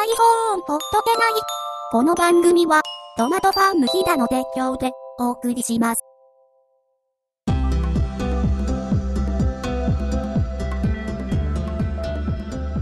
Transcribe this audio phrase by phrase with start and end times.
[0.00, 1.32] iPhone ほっとけない。
[1.92, 2.80] この番組は、
[3.18, 6.09] トマトファームヒダの提供でお送りします。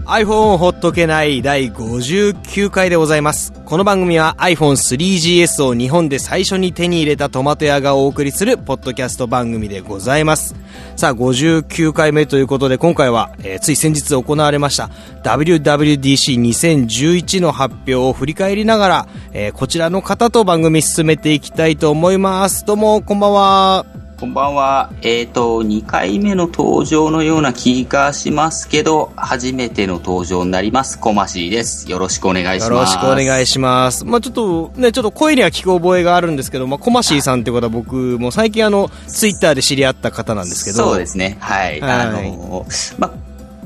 [0.09, 3.53] iPhone ほっとけない第59回でございます。
[3.63, 10.55] この番組は iPhone3GS を日本で最初に手に入れたトマト屋がお送りするポッドキャスト番組でございます。
[10.95, 14.89] さあ、59回目ということで今回は、えー、つい先日行われました
[15.23, 22.65] WWDC2011 の発表を振り返りながら、えー、こちらの方と番組進めていきたいと思います。
[22.65, 23.98] どうも、こんばんは。
[24.19, 24.91] こんばんは。
[25.01, 30.99] えっ、ー、と、2回目の登場のような気がしますけど、初めての登場になります。
[30.99, 31.89] コマシーです。
[31.89, 32.69] よろしくお願いします。
[32.69, 34.03] よろしくお願いします。
[34.03, 40.83] まあちょっとね、ちょっと声には聞く覚えがあるんですけど、まあコマシーさんってことは僕も最近あの、ツイッターで知り合った方なんですけど。
[40.83, 41.37] そうですね。
[41.39, 41.79] はい。
[41.79, 42.65] はい、あの、
[42.97, 43.13] ま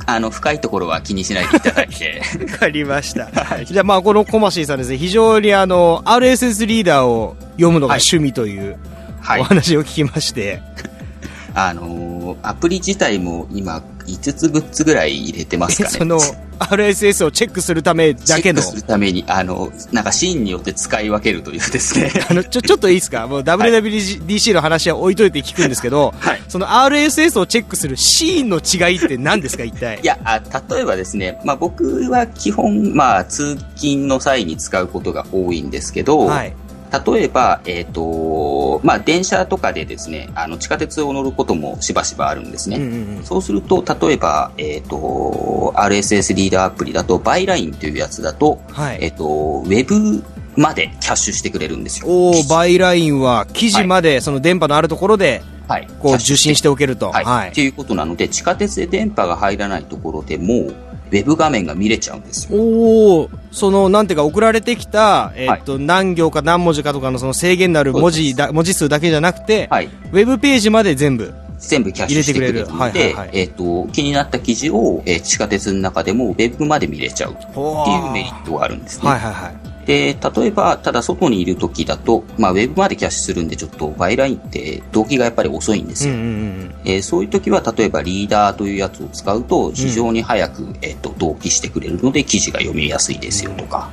[0.06, 2.22] あの、深いところは気にしないでいただいて。
[2.52, 3.26] わかりました。
[3.26, 8.78] はい、じゃあ、まあ、このコマシーさんですね、非常にあの、RSS リーダーを読むのが趣味という、はい、
[9.40, 10.62] お話を聞きまして。
[11.56, 15.98] あのー、アプリ自体も今5つ6つぐらい入れてますかね。
[15.98, 16.20] その
[16.60, 18.62] RSS をチェックするためだけの。
[18.62, 22.12] チェックするために、あの、なんかシーンによって使い分けるというですね。
[22.30, 23.28] あの、ちょ、ちょっといいですか？
[23.28, 30.00] もう WWDC の話は置いといて聞くんですけど、 はい、その RSS をチェックするシーンの違いって何ですか一体？
[30.02, 36.54] いやあ、例えばですね、まあ僕は基本、まあ通勤の際に使うことが多いんですけど、はい、
[37.06, 42.78] 例えば、えっ、ー、と、まあ、電車とかでですね、あの、地下鉄を乗ることもしばしばあるんですね。
[42.78, 50.24] うんうんうん、そうすると、例えば、えっ、ー、と、RSS リーダーアプリだと、バイラインというやつだと、はい、えっ、ー、と、ウェブ
[50.56, 52.08] までキャッシュしてくれるんですよ。
[52.08, 57.12] おバイラインは記事まで、その電波のあるところで、はい、こう受信しておけると。
[57.12, 57.26] はい。
[57.26, 60.72] はい、っていうことなので、地下鉄で電波が入らないところでも、
[61.14, 62.60] ウェブ画面が見れちゃうんですよ。
[62.60, 71.32] おその、なんていうか、送られてきた、えー、っと、はい、何行か何文字かとかのその制限のある文字だ、文字数だけじゃなくて、はい、ウェブページまで全部。
[71.60, 79.08] 全部キャッシュしてくれるので、えっ、と、気になった記事を、えー、地下鉄の中でもウェブまで見れちゃうっていうメリットがあるんですね。
[79.08, 79.63] はいはいはい。
[79.86, 86.14] で、例えば、ただ外にいる時だと、まあ、ウェブまでキャッシュするんで、ちょっとバイラインって動機がやっぱり遅いんですよ。
[86.14, 93.90] うんうんうん、えー、そういう時は、例えばリーダーというやつを使うと、非常に早く、うん、えっ、と、同期してくれるので、記事が読みやすいですよとか。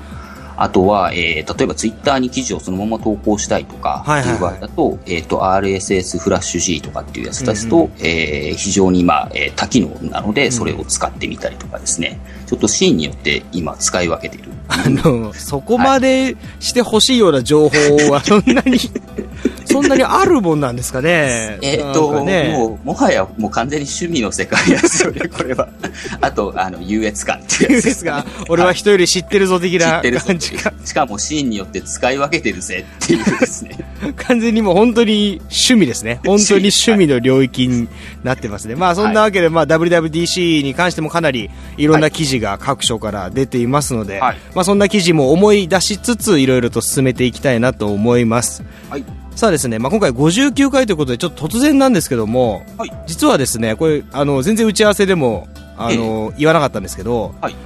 [0.56, 14.50] あとは、えー、例えばツイッターに記事をそのまま投稿したいとか、っていう場合だと、えっ、と、RSS フラッシュ G とかっていうやつですと、うんうん、えー、非常にまあ、えー、多機能なので、それを使ってみたりとかですね、ちょっとシーンによって今使い分けている。
[14.70, 17.76] あの、そこまでしてほしいような情報
[18.10, 18.78] はそんなに、
[19.72, 21.58] そんなにあるもんなんですかね？
[21.62, 25.68] えっと、ね、もう、もはやもう完全に趣味の世界ですよね、これは。
[26.20, 28.12] あと、あの、優越感っていうやつです、ね。
[28.48, 30.72] 俺は人より知ってるぞ的な感じか。
[30.84, 33.78] しかもシーンによって使い分けてるぜっていうですね。
[34.16, 36.20] 完全にもう本当に趣味ですね。
[36.24, 37.88] 本当に趣味の領域に
[38.24, 38.74] なってますね。
[38.74, 48.62] まあそんなわけで、まあ WWDC に関してもかなりいろんな記事が各所から出ていますので、はい、まあそんな記事も思い出しつつ、いろいろと進めていきたいなと思います。
[48.88, 49.04] はい。
[49.40, 57.56] さあですね、まあ、今回59回ということで、ちょっと突然なんですけども、はい、実はですね、これ、あの、全然打ち合わせでも、あの、言わなかったんですけど、はい、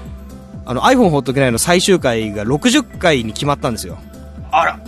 [0.67, 3.99] あの、iPhone ほっとけないの最終回が60回に決まったんですよ。
[4.53, 4.79] あら、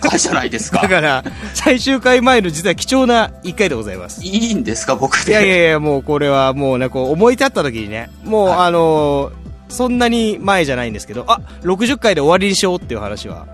[0.00, 0.80] 回じゃないですか。
[0.82, 1.22] だから、
[1.54, 4.20] 最終回前の実は貴重な1回でございます。
[4.24, 5.30] いいんですか、僕で。
[5.30, 9.30] いやいやいや、もうこれはもうね、こう思い立った時にね、もう、はい、あの
[9.68, 13.46] そんなに前じゃないんですけど、あ、60回で終わりにしようっていう話は、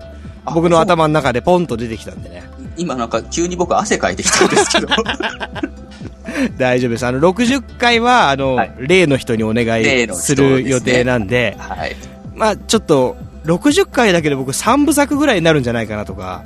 [0.45, 2.52] 僕の頭の中でポンと出てきたんでね。
[2.77, 4.87] 今なんか急に僕汗かいてきたんですけど。
[6.57, 7.05] 大丈夫です。
[7.05, 11.95] あの、60回は、あの、はい、例の人にお願いする予定なんで、ね、はい。
[12.35, 16.43] まあちょっと、60回だけで僕3部作ぐらいになるんじゃないかなとか、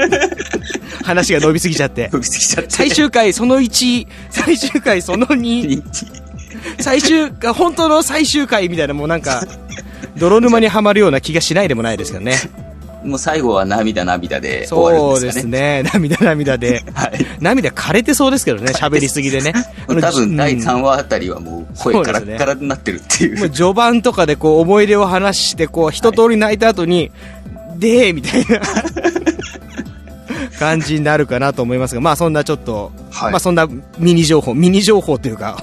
[1.04, 2.08] 話が伸びすぎちゃって。
[2.12, 2.70] 伸びすぎちゃって。
[2.70, 5.82] 最終回その1、最終回その2、
[6.80, 9.42] 最終、本当の最終回みたいなもうなんか、
[10.16, 12.34] 泥沼にはまるような気がしないでもないですけどね。
[13.04, 15.42] もう最後は涙涙で終わるんですかね。
[15.42, 15.82] そうですね。
[15.92, 16.84] 涙涙で。
[16.94, 17.26] はい。
[17.40, 19.52] 涙枯れてそうですけどね、喋りすぎでね。
[19.86, 23.38] 多分第3話あたりはもう声カラッカラになってるっていう。
[23.38, 27.10] うね、序盤とかでこう思い出を話して、こう一通り泣いた後に、
[27.68, 28.60] はい、でーみたいな。
[30.58, 33.66] 感じになるかなと思いますが、まあそんなちょっと、はい、まあそんな
[33.98, 35.56] ミニ情報、ミニ情報というか、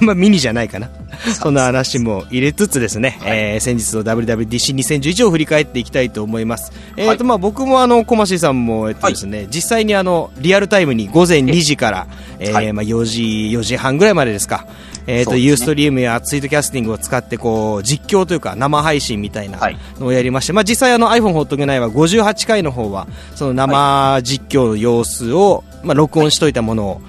[0.00, 0.88] あんまミニじゃないかな。
[1.40, 6.72] そんな話も入れつつですね、はい、えー、先日の WWDC2011 を振り返っていきたいと思います。
[6.96, 12.06] えっ、ー、と、まあ僕もあの、コマシーさんも、えっとですね、はい、実際にあの、リアルタイムに午前2時から、
[12.38, 13.22] えー、まあ4時、
[13.56, 14.66] 4時半ぐらいまでですか、
[15.06, 19.58] えっ、ー、と、ユーストリームやツイートキャスティングを使って、こう、実況というか、生配信みたいな
[19.98, 27.00] のをやりまして、まあ実際あの iPhone ほっとけないは58回の方は、その生実況の様子を、まあ録音しといたものを、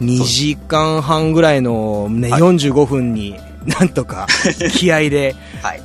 [0.00, 4.26] 2時間半ぐらいの、ね、45分に、なんとか
[4.74, 5.36] 気合で、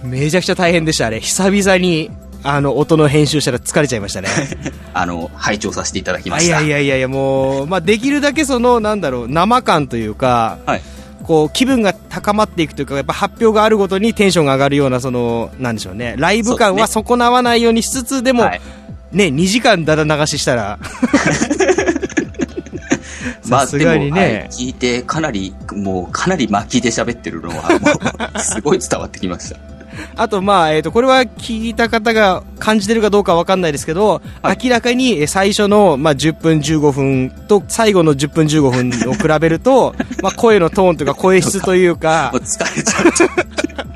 [0.03, 1.19] めちゃくちゃ大変でした、あれ。
[1.19, 2.09] 久々に、
[2.43, 4.29] あの、音の編集したら疲れちゃいましたね。
[4.93, 6.61] あの、拝聴させていただきました。
[6.61, 10.81] いやいやいやもう、まあ、できるだけその、なんだろう、生感というか、はい、
[11.23, 18.61] こう、気分が高まっていくというか、やっぱ発表があるごとにテンションが上がるような、その、なんでしょうね、ライブ感は損なわないようにしつつ、でも、はい、
[19.11, 20.79] ね、2時間だだ流ししたら
[23.47, 29.77] さすがにね、はい、聞いてかなり、もうかなり巻きで喋ってるのは、もう、すごい伝わってきました。
[30.15, 43.86] あと、まあ、えっ、ー、と、これは聞いた方が感じてるかどうかわかんないですけど、はい、明らかに最初の、まあ、10分15分と最後の10分15分を比べると、 まあ、声のトーンというか声質というか、 疲れちゃう。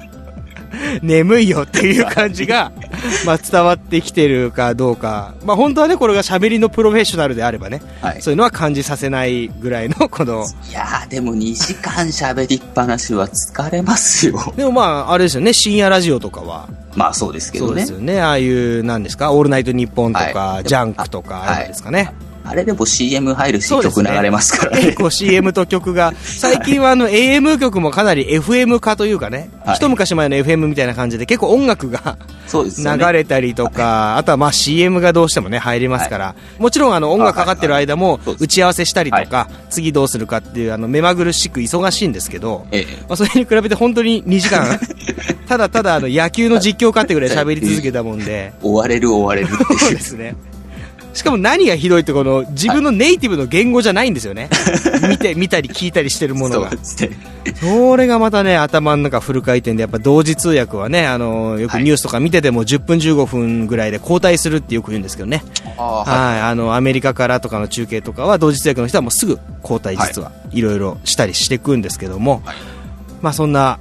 [1.01, 2.71] 眠いよっていう感じが、
[3.25, 10.45] まあ伝わってきてるかどうか、まあ本当はね、これが喋りのプロフェッショナルであればね、はい、そういうのは感じさせないぐらいの この。
[10.69, 14.39] いやでも2時間喋りっぱなしは疲れますよ。
[14.55, 16.67] でもまあ、あれですよね、深夜ラジオとかは。
[16.95, 17.69] まあそうですけどね。
[17.69, 18.21] そうですよね。
[18.21, 21.99] ああいう、なんですか、オールナイトニッポンとか、はい、ジャンクとか、あれですかね。
[21.99, 24.83] はいあれでも CM 入るし、曲流れますからね。
[24.83, 32.17] 結構 CM と曲が、最近はあの AM 曲もかなり FM 化というかね、はい、一昔前の FM みたいな感じで結構音楽が
[32.51, 42.65] 流れたりとか、あとはまあ CM がどうしてもね、入りますから、もちろんあの音楽かかってる間も打ち合わせしたりとか、次どうするかっていうあの目まぐるしく忙しいんですけど、
[43.07, 44.79] まあそれに比べて本当に2時間、
[45.47, 49.79] ただただあの野球の実況かってぐらい喋り続けたもんで、 終われる終われるっていう。
[49.79, 50.35] そうですね。
[51.13, 54.50] しかも何がひどいって、この自分のネイティブの言語じゃないんですよね。
[55.10, 56.72] 見て、見たり聞いたりしてるものが。
[57.60, 65.44] それがまたね、頭の中フル回転で、やっぱ同時通訳はね、あの、よくニュースとか見てても10分15分ぐらいで交代するってよく言うんですけどね。
[65.78, 70.62] はい、あの、アメリカからとかの中継とかは同時通訳の人はもうすぐ交代実はい。
[70.62, 72.56] ろいろしたりしていくんですけども、はい、
[73.22, 73.80] まあそんな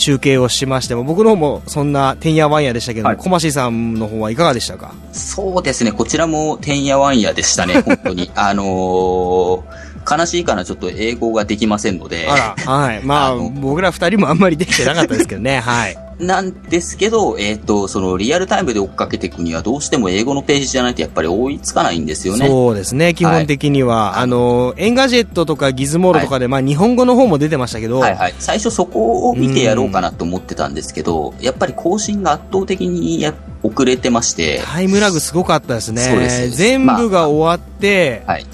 [0.00, 4.94] 中継をしましても、僕の方もそんなてんやわんやでしたけども、はい、小町さんの方はいかがでしたか？
[5.12, 8.30] そうですね、こちらもてんやわんやでしたね、本当に。
[8.36, 12.28] あのー悲しいかな、ちょっと英語ができませんので。
[12.28, 13.02] あら、はい。
[13.02, 15.96] まあ、あ僕ら二人もあんまりできてなかったですけどね、 はい。
[16.20, 22.46] なんですけど、えっ、ー、と、そのリアルタイムで追っかけていくにはどうしても英語のページじゃないとやっぱり追いつかないんですよね。
[22.46, 24.12] そうですね、基本的には。
[24.12, 28.00] はい、あの、エンガジェットとかギズモードとかで、はい、まあ日本語の方も出てましたけど。
[28.00, 28.34] はいはい。
[28.38, 34.62] 最初そこを見てやろうかなと思ってたんですけど、やっぱり更新が圧倒的にや遅れてまして。
[34.64, 36.02] タイムラグすごかったですね。
[36.02, 36.50] そうです。
[36.50, 38.46] 全部が終わって、まあ、はい。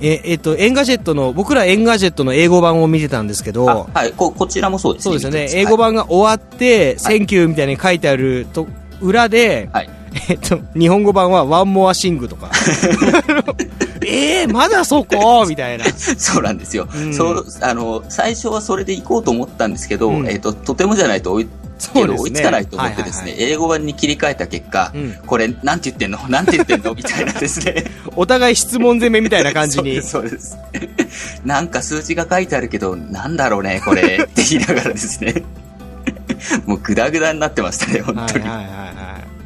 [0.00, 5.18] ええっと、エンガジェットの、僕らエンガジェットの英語版を見てたんですけど、はい、こ、こちらもそうですね。
[5.20, 5.62] そうですよね。
[5.62, 8.66] 英語版が終わって、 Thank you みたいに書いてあると、
[9.00, 9.90] 裏で、はい、
[10.28, 12.50] えっと、日本語版は One more thing とか。
[14.06, 15.46] えー、まだそこ？
[15.46, 15.84] みたいな。
[15.84, 16.88] そうなんですよ。
[16.94, 21.48] うん、そう、あの、最初はそれで行こうと思ったんですけど、うん、えっと、とてもじゃないと追い
[21.88, 26.18] けど追いつかないと思ってですね、英語版に切り替えた結果、うん、これ、なんて言ってんの？
[26.28, 26.94] なんて言ってんの？
[26.94, 27.84] みたいなですね。
[28.16, 30.02] お互い質問攻めみたいな感じに。
[30.02, 30.58] そうです。
[31.44, 35.42] なんか数字が書いてあるけど、なんだろうね、これ、って言いながらですね。
[36.66, 38.48] もうグダグダになってましたね、本当に。
[38.48, 38.94] はいはいはい、はい。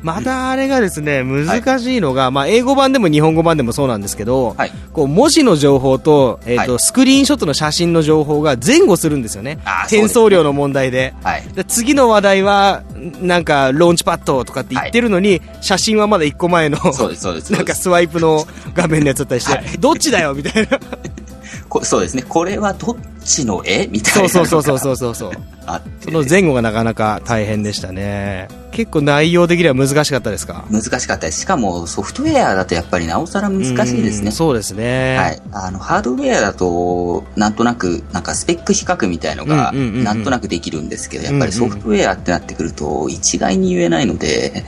[0.04, 11.14] またあれがですね、難しいのが、はい、まあ、英語版でも日本語版でもそうなんですけど、はい、こう文字の情報と,、えーと、はい、スクリーンショットの写真の情報が前後するんですよね、転送量の問題で。
[11.54, 12.82] で次の話題は、
[13.22, 20.78] なんか、ローンチパッドとかって言ってるのに、写真はまだ1個前の、なんかスワイプの画面のやつだったりして、どっちだよみたいな。
[21.82, 22.22] そうですね。
[22.28, 24.28] これはどっちの絵みたいな。
[24.28, 25.32] そうそうそうそうそうそう。
[25.66, 28.48] あその前後がなかなか大変でしたね。
[28.70, 30.64] 結構内容的には難しかったですか？
[30.70, 31.40] 難しかったです。
[31.40, 34.30] しかもソフトウェアだとやっぱりなおさら難しいですね。
[34.30, 35.16] そうですね。
[35.16, 35.42] はい。
[35.52, 44.64] あの、ハードウェアだと、なんとなく、なんかスペック比較みたいのが、なんとなくできるんですけど、やっぱりソフトウェアってなってくると、一概に言えないので、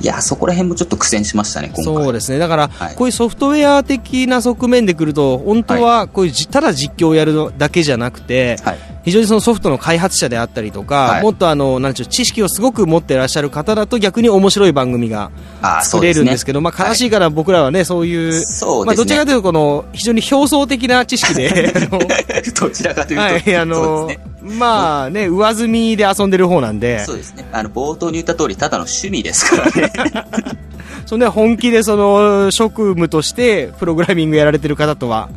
[0.00, 2.38] いや、そこら辺もちょっと苦戦しましたね、そうですね。
[2.38, 8.78] だから、はい、こういうソフトウェア的な側面でくると、本当は、こういう、ただ実況をやるだけじゃなくて、はい、
[9.08, 15.30] 非常にそのソフトの開発者であったりとか、はい、もっとあの、なんちゅう、知識をすごく持っていらっしゃる方だと逆に面白い番組が
[15.82, 21.72] 作れるんですけど、あね、まあ悲しいから僕らはね、そういう、そうまあどちらかというとこの、非常に表層的な知識で、
[22.60, 24.10] どちらかというと、はい、あの、
[24.42, 27.04] まあね、上積みで遊んでる方なんで。
[27.06, 27.46] そうですね。
[27.50, 29.92] あの、冒頭に言った通り、ただの趣味ですからね。
[31.06, 35.30] そんで本気でその、職務としてプログラミングやられてる方とは、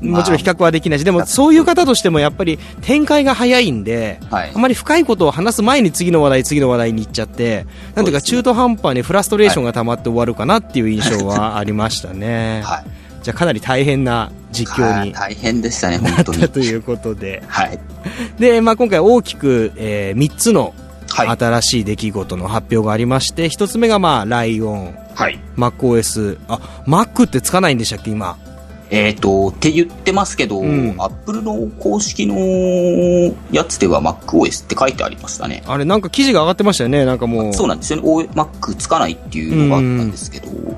[0.00, 12.62] もちろん比較はできないし、でもそういう方としてもやっぱり展開が早いんで、はい、あまり深いことを話す前に次の話題、次の話題に行っちゃって、なんていうか中途半端にフラストレーションが溜まって終わるかなっていう印象はありましたね。
[12.64, 12.84] はい、
[13.22, 16.48] じゃあかなり大変な実況に大変でしたね、本当に。
[16.48, 17.42] ということで。
[17.46, 17.78] はい。
[18.38, 20.74] で、まあ今回大きく、えー、3つの
[21.08, 28.38] 新しい出来事の発表がありまして、1つ目がまあライオン、はい、MacOS、あ、Mac ってつかないんでしたっけ、今。
[28.90, 32.36] えっ、ー、と、って言ってますけど、うん、アップルの公式の
[33.52, 35.62] やつでは MacOS って書いてありましたね。
[35.66, 37.54] あれ、なんか記事が上がってましたよね、なんかもう。
[37.54, 38.28] そうなんですよね。
[38.34, 40.76] Mac つかないっていうのがあったんですけど、うん、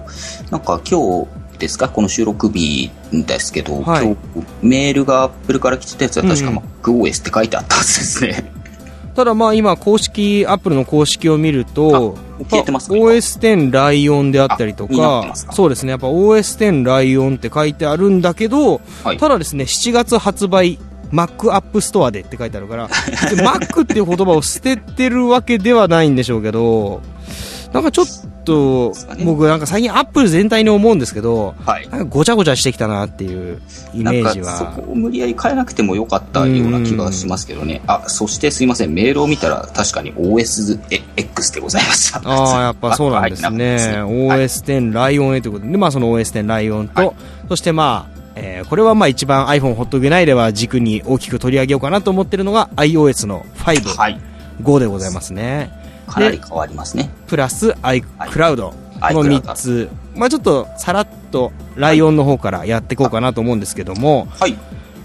[0.50, 1.28] なんか今日
[1.58, 6.50] ですか、この収録日ですけど、はい、今日メールがアップルから来てたやつは確か
[6.82, 8.51] MacOS って書いてあったはずですね。
[9.14, 20.78] ただまあ今公式、アップルの公式を見ると、OS10 ライオンであったりとか、そうですね、やっぱ OS10 ライオンって書いてあるんだけど、はい、ただですね、7月発売、
[21.12, 27.02] Mac アップストアでって書いてあるから、Mac っていう言葉を捨ててるわけではないんでしょうけど、
[27.72, 28.06] なんかちょっ
[28.42, 28.92] と、
[29.24, 33.60] 僕なんか最近アップル全体に思うんですけど、はい、なんかごちゃごちゃしてきたなっていう
[33.94, 34.56] イメージは。
[34.56, 37.82] そこを無理やり変えなくてもよかったような気がしますけどね。
[37.86, 42.20] あ、そしてすいません、メールを見たら確かに OSX でございました。
[42.24, 43.76] ああ、やっぱそうなんですね。
[44.02, 47.12] OS10 ライオンへということで、まあその OS10 ライオンと、はい、
[47.48, 54.20] そしてまあ、えー、これはまあ一番 iPhone ほっとけないでは軸に大きく取り上げようかなと思ってるのが iOS の5、はい、
[54.62, 55.81] 5でございますね。
[56.12, 57.10] かなり変わりますね。
[57.26, 64.56] プラス iCloud、この3つ、まあちょっとさらっとライオンの方からやっていこうかなと思うんですけども、はい。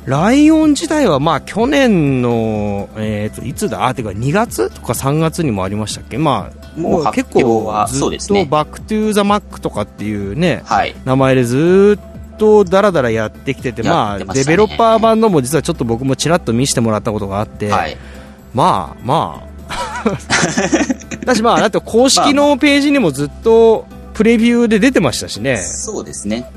[0.06, 3.88] ライオン自体はまあ去年の、えー、といつだ？
[3.88, 6.18] あてか2月とか3月にもありましたっけ？
[6.18, 17.98] まあもう結構ずっと Back to the Mac とかっていうね、はい、名前でずっとだらだらやってきてて、まあ、デベロッパー版のも実はちょっと僕もちらっと見せてもらったことがあって、はい、
[18.54, 19.48] まあまあ、
[21.26, 25.58] だしまあ、だって公式のページにもずっとプレビューで出てましたしね。
[25.58, 26.50] そうですね。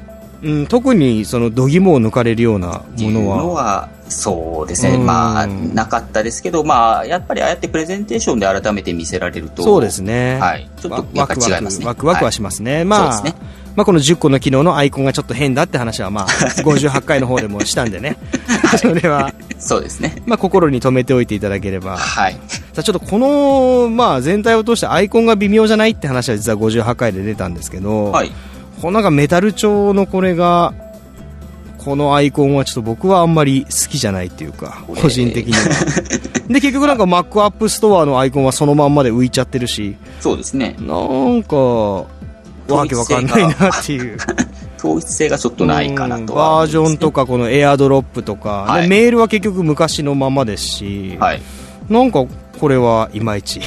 [0.42, 3.36] うん、特にその度肝を抜かれるようなものは。
[3.36, 11.86] のはそうですね、まあ、なかったですけど、まあ、やっぱりああやってプレゼンテーションで改めて見せられると、そうですね、はい、ちょっとやっぱ違いますね。
[11.86, 13.34] ワクワクはしますね、はい、まあ、ね、
[13.76, 16.26] まあ、この10個の機能のアイコンがちょっと変だって話は、まあ、
[16.64, 18.16] 58回の方でもしたんでね、
[18.64, 22.36] はい、それは、そうですね、まあ、心に留めておいていただければ、はい、
[22.80, 28.30] さあちょっとこの、まあ、全体を通してアイコンが微妙じゃないって話は実は58回で出たんですけど、はい、
[28.80, 30.72] このなんかメタル調のこれが、
[31.78, 35.58] このアイコンはちょっと僕はあんまり好きじゃないっていうか、個人的には。
[36.48, 40.76] で、結局なんか Mac アップストアのアイコンはそのまんまで浮いちゃってるし、そうですね。
[40.78, 42.06] なんか、わ
[42.86, 44.16] けわかんないなっていう。
[44.78, 51.42] 統一性がちょっとないかなと、ね、バージョンとかこのエアドロップとか、はい、メールは結局昔のままですし、はい、
[51.90, 52.24] なんか
[52.60, 53.60] これはいまいち。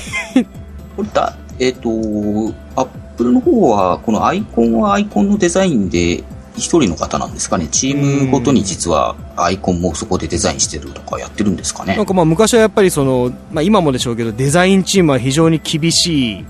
[1.13, 6.23] だえっ、ー、とアップルの方はこのアイコンはアイコンのデザインで
[6.55, 11.95] 一人の方なんですかね、チームごとに実はアイコンもそこでデザインしてるとかやってるんですかね。
[11.95, 16.45] なんかまあ昔はやっぱりその、まあ、今もでしょうけど、デザインチームは非常に厳しい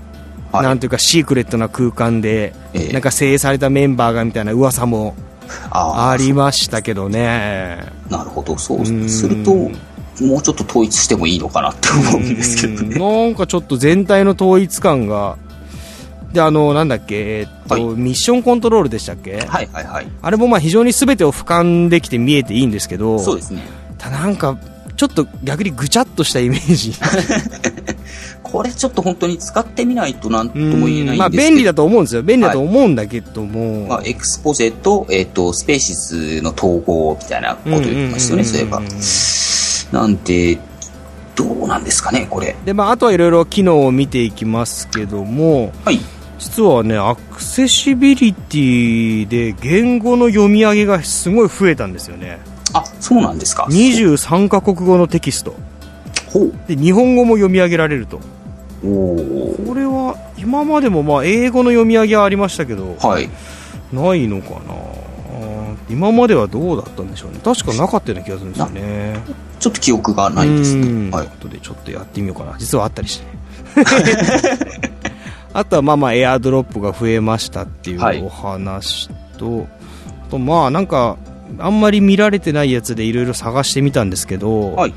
[0.52, 5.16] はい、なんていうかシークレットな空間で、えー、なんか精鋭されたメンバーがみたいな噂も
[5.70, 7.84] ありましたけどね。
[8.08, 8.86] なるほどそう。
[9.08, 9.70] すると
[10.20, 12.98] もうちょっと統一してもいいのかなって思うんですけどね。
[12.98, 15.36] なんかちょっと全体の統一感が。
[16.32, 19.38] であのなんだっけ、えー、っと、はい、ミッションコントロールでしたっけ？
[19.46, 20.06] はいはいはい。
[20.20, 23.62] あれもまあ非常に全てを俯瞰できて見えていいんですけどそうですね。
[23.98, 24.58] ただなんか
[24.96, 26.92] ちょっと逆にぐちゃっとしたイメージ。
[28.42, 31.16] これちょっと本当に使ってみないとなんとも言えないんですけど。
[31.18, 32.22] まあ便利だと思うんですよ。
[32.22, 33.80] 便利だと思うんだけども。
[33.80, 38.80] はい、まあエクスポゼと、えっ、ー、と、スペーシスの統合みたいなこと言ってましたよね、そういえば。
[39.94, 40.58] なんで、
[41.36, 42.54] どうなんですかね、これ。
[42.64, 46.00] で、まああとはいろいろ機能を見ていきますけども、はい。
[46.38, 52.40] 実はね、アクセシビリティで言語の読み上げがすごい増えたんですよね。
[52.72, 53.66] あ、そうなんですか。
[53.70, 55.54] 23カ国語のテキスト。
[56.26, 56.52] ほう。
[56.66, 58.20] で、日本語も読み上げられると。
[58.82, 63.30] これは今までもまあ英語の読み上げはありましたけど、はい、
[63.92, 64.74] ないのかな
[65.88, 69.18] 今まではどうだったんでしょうね確かなかったような気がするんですよね
[69.64, 71.10] ちょっと記憶がないですね。
[71.10, 71.28] はい。
[71.40, 72.54] とでちょっとやってみようかな。
[72.58, 73.86] 実はあったりしてね。
[75.54, 79.68] あとはまあまあエアドロップが増えましたっていうお話と、はい、
[80.28, 81.16] とまあなんか
[81.58, 84.94] あんまり見られてないやつでいろいろ探してみたんですけど、はい、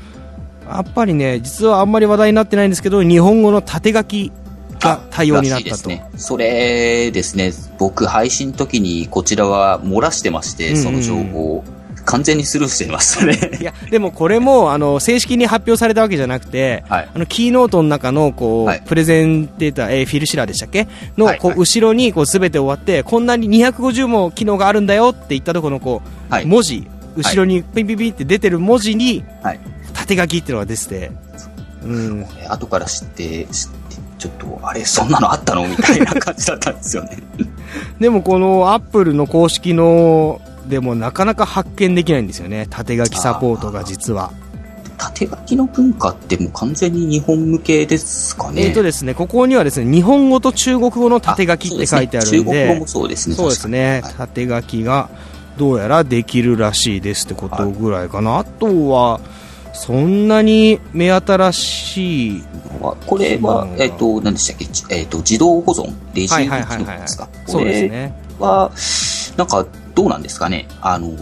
[0.68, 4.32] やっぱりね実はあんまり話題になってないんですけど日本語の縦書き
[4.80, 11.64] が対応になったと、ね、それですね僕配信の時にこちらは漏らしてまして、その情報を
[12.08, 13.58] 完全にスルーしていますね。
[13.60, 20.88] いやでもこれもあの正式に発表されたわけじゃなくて、はい、あのキーノートの中のこう、はい、プレゼンテーター、えー、フィル・シラーでしたっけ？
[21.18, 26.00] の、はい、こう後ろにこう全て終わってこんなに250も機能があるんだよって言ったところのこ
[26.30, 29.22] う、文字後ろにピンピンピンって出てる文字に、
[29.92, 31.10] 縦書きっていうのが出てて、
[31.84, 31.86] う。
[31.86, 33.78] ん、後から知って知って
[34.18, 35.68] ちょっとあれそんなのあったの？
[35.68, 37.18] みたいな感じだったんですよね。
[38.00, 42.66] でもこのアップルの公式のでもなかなか発見できないんですよね。
[42.70, 44.32] 縦書きサポートが実は。
[44.98, 48.62] 縦書きの文化ってもう完全に日本向けですかね。
[48.66, 53.36] えっ、とですねここにはですね日本語と中国語の縦書きって書いてあるんで、ね、中国語もそうですね。
[53.36, 55.08] そうですね、はい、縦書きが
[55.56, 57.00] どうやらできるらしい。
[57.00, 59.20] ですってことぐらいかな、はい、あとは
[59.72, 62.42] そんなに目新しい
[63.06, 67.28] これは、えっ、ー、と、何でしたっけ、えっ、ー、と、自動保存、レジー機能ですか？
[67.46, 68.14] そうですね。
[68.38, 68.70] は、
[69.36, 69.66] なんか、
[69.98, 70.68] どうなんですかね。
[70.80, 71.12] あの、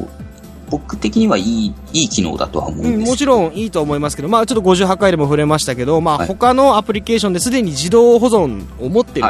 [0.69, 9.27] 僕的にはいい、いい機能だとは思うんです、うん、もちろんいいと思いますけど、まあちょっと58回でも触れましたけど、まあ他のアプリケーションですでに自動保存を持ってる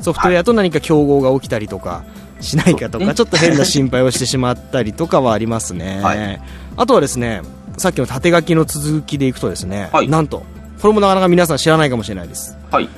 [0.00, 2.04] ソフトウェアと何か競合が起きたりとか
[2.40, 6.00] しないかとか、ちょっと変な心配をしてしまったりとかはありますね。
[6.02, 6.40] はい、
[6.78, 7.42] あとはですね、
[7.76, 10.42] さっきの縦書きの続きでいくとですね、はい、なんと、
[10.80, 12.56] これもなかなか皆さん知らないかもしれないです。
[12.70, 12.88] はい。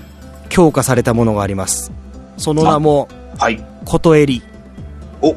[0.48, 1.90] 強化されたものがあります。
[2.36, 3.64] その名も、はい。
[3.84, 4.40] ことえり。
[5.20, 5.34] お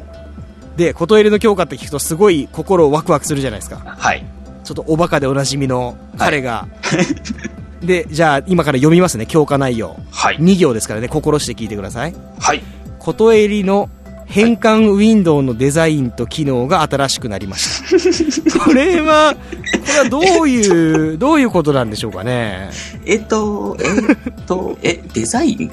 [0.76, 3.78] で、ことえりの強化って聞くとすごい心ワクワクするじゃないですか。
[3.84, 4.24] はい。
[4.64, 6.96] ちょっとおバカでおなじみの彼が、は
[7.82, 9.96] い、で、じゃあ今から読みますね、強化内容。
[10.10, 10.38] はい。
[10.38, 12.14] 2行ですからね、心して聞いてください。
[12.38, 12.62] はい。
[12.98, 13.90] ことえりの
[14.26, 18.60] 変換ウィンドウのデザインと機能が新しくなりました。
[18.60, 19.40] これは、こ
[19.86, 22.70] れはどういう、どういうことなんでしょうかね。
[23.04, 25.70] えっと、えっと、え、デザイン？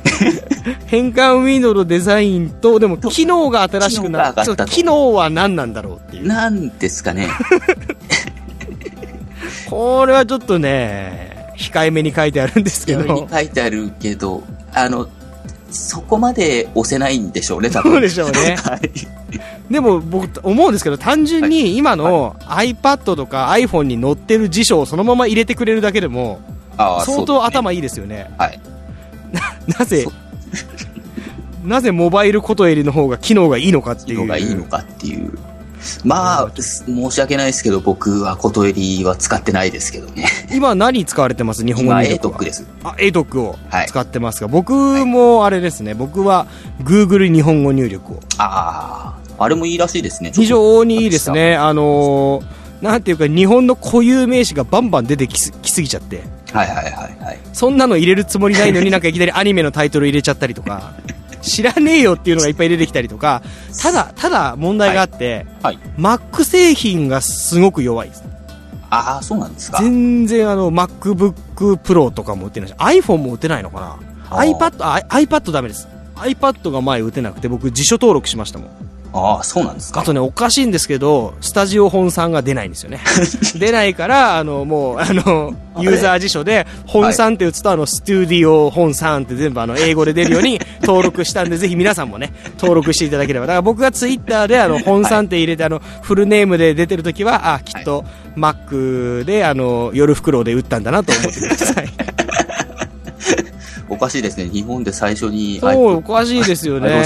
[0.87, 4.65] 変換ウィンドウのデザインと、でも機能が新しくなった。
[4.65, 6.27] 機能は何なんだろうっていう。
[6.27, 7.29] 何ですかね。
[9.69, 13.01] これはちょっとね、控えめに書いてあるんですけど。
[13.01, 15.07] 控えめに書いてあるけど、あの、
[15.71, 17.93] そこまで押せないんでしょうね、多分。
[17.93, 18.55] そうでしょうね。
[18.63, 18.91] はい。
[19.71, 26.39] でも僕思うんですけど、単純に今の iPad とか iPhone に載ってる辞書をそのまま入れてくれるだけでも、
[26.77, 28.32] 相当頭いいですよね。
[28.38, 28.60] はい。
[29.32, 29.41] な、
[29.79, 30.08] なぜ、
[31.63, 34.17] なぜモバイルことよりの方が機能がいいのかっていう。
[34.17, 35.38] 機能がいいのかっていう。
[36.03, 40.25] まあ、申し訳ないですけど、僕はことえりは使ってないですけどね。
[40.53, 41.65] 今何使われてます？
[41.65, 42.33] 日本語入力は。
[42.33, 42.65] 今 ATOC です。
[42.83, 44.73] あ、ATOC を使ってますが、はい、僕
[45.05, 46.47] もあれですね、僕は
[46.83, 48.19] Google 日本語入力を。
[48.37, 50.31] ああ、あれもいいらしいですね。
[50.33, 51.55] 非常にいいですね。
[51.55, 56.23] あのー、なんていうか、日本の固有名詞がバンバン出てきすきすぎちゃって。
[56.53, 57.39] はいはいはいはい。
[57.53, 60.93] そんなの入れるつもりないのになんかいきなりアニメのタイトル入れちゃったりとか。
[61.41, 63.41] 知らねえよっていうのがいっぱい出てきたりとか、
[63.82, 68.23] ただ、ただ問題があって、はいはい、Mac 製品がすごく弱いです。
[68.89, 71.34] ああ、そうなんですか全然あの、MacBook
[71.78, 73.80] Pro とかも売ってないし、iPhone も売ってないのか
[74.30, 75.88] な ?iPad、iPad ダメです。
[76.15, 78.88] iPad が前打てなくて僕辞書登録しましたもん。
[79.13, 80.02] ああ、そうなんですか。
[80.02, 83.00] あとね、おかしいんですけど、スタジオ本さんが出ないんですよね。
[83.58, 93.48] 出ないから、あの、もう、あの、ユーザー辞書で、本さんって打つと、あの、スタディオ本さんって全部あの、英語で出るように登録したんで、 ぜひ皆さんもね、登録していただければ。
[93.48, 101.89] だから僕がツイッターで、あの、本さんって入れて、あの、フルネームで出てるときは、あ、きっと、マックで、あの、夜袋で打ったんだなと思ってください。
[103.89, 104.45] おかしいですね。
[104.45, 105.60] 日本で最初に。
[105.60, 107.04] そう、おかしいですよね。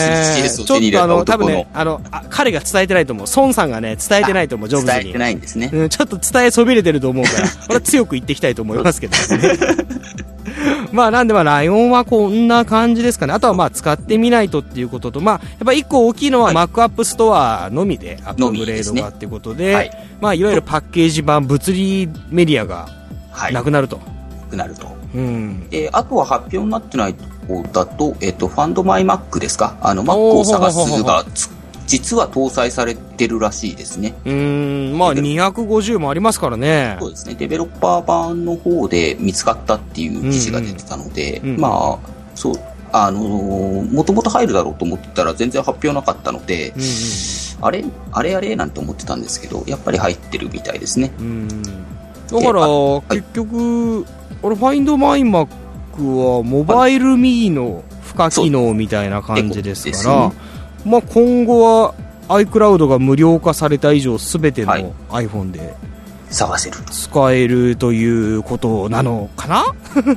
[0.49, 3.27] ちょっとあの、多分ね、あのあ、彼が伝えてないと思う。
[3.35, 4.99] 孫さんがね、伝えてないと思う、ジョブズに。
[4.99, 5.69] 伝えてないんですね。
[5.73, 9.57] うん、ちょっと伝えそびれてると思うから、これは強く言っていきたいと思いますけどね。
[10.91, 13.33] まあなんでまあライオンはこんな感じですかね。
[13.33, 19.91] あとはまあ使ってみないとっていうことと、まあやっぱ一個大きいのはマックアップストアのみでアップグレードがってことで、はい、
[20.21, 22.87] まあいわゆるパッケージ版物理メディアが
[23.51, 23.97] なくなると。
[23.97, 25.02] なくなると。
[25.15, 29.77] うん、えー、あとは発表になってないとこだと、えっ、ー、と、ファンドマイマックですか？
[29.81, 31.25] あの、Mac を探すが、
[31.85, 34.15] 実は搭載されてるらしいですね。
[34.25, 36.97] うん、まあ250もありますからね。
[36.99, 37.35] そうですね。
[37.35, 41.55] デベロッパー版の方で見つかったっていう記事が出てたので、うん。
[41.55, 42.55] うん、まあ、そう、
[42.91, 51.13] あのー、もともと入るだろうと思ってたら全然発表なかったので、うんうん、あれあれあれなんて思ってたんですけど、やっぱり入ってるみたいですね。
[51.19, 51.47] うん。
[51.51, 52.65] だから、
[53.09, 55.47] 結局、あれ、ファインドマイマッ
[55.95, 60.35] クは、モバイルミーの付加機能みたいな感じですから、ね、
[60.85, 61.93] まあ、今後は
[62.27, 65.75] iCloud が無料化された以上、すべての iPhone で、
[66.29, 66.77] 探せる。
[66.91, 69.65] 使えるということなのかな？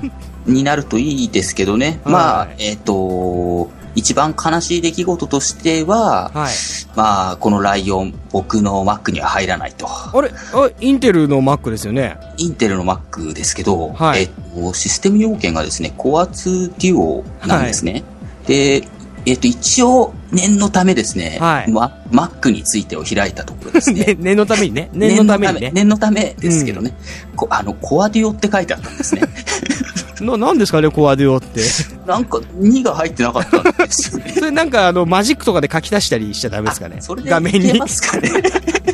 [0.46, 2.00] になるといいですけどね。
[2.04, 6.52] まあ、えっ、ー、と、一番悲しい出来事としては、はい、
[6.94, 9.88] まあ、このライオン、僕の Mac には入らないと。
[9.88, 10.30] あれ？
[10.52, 12.18] あインテルの Mac ですよね？
[12.37, 17.92] インテルの Mac ですけど、はい、えっと、システム要件がですね、コア2デュオなんですね。
[17.92, 18.02] はい、
[18.46, 18.88] で、
[19.24, 24.14] えっと、一応、念のためですね、はい、ま、Mac についてを開いたところです ね。
[24.20, 24.90] 念のためにね。
[24.92, 25.70] 念のためにね。
[25.72, 26.94] 念のためですけどね、
[27.40, 29.22] うん、あの、コアデュオって書いてあったんですね。
[30.20, 31.61] な、なんですかね、コアデュオって。
[32.07, 34.33] なんか、2が入ってなかったんですよね。
[34.37, 36.96] それなんか、あの、マジックとかで書き出したりしちゃダメですかね。
[37.00, 37.79] それで画面に。
[37.79, 38.31] ますかね。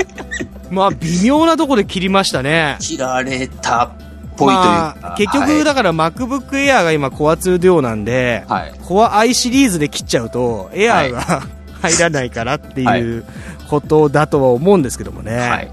[0.71, 2.77] まあ、微妙なとこで切りましたね。
[2.81, 3.91] 切られたっ
[4.37, 4.97] ぽいというか。
[5.03, 11.43] まあ、結局、だから MacBook Air が今、コア2デュオなんで、はい、コア i シリーズで切っちゃうと、Air が、
[11.83, 13.25] 入らないからっていう
[13.69, 15.37] ことだとは思うんですけどもね。
[15.37, 15.71] はい、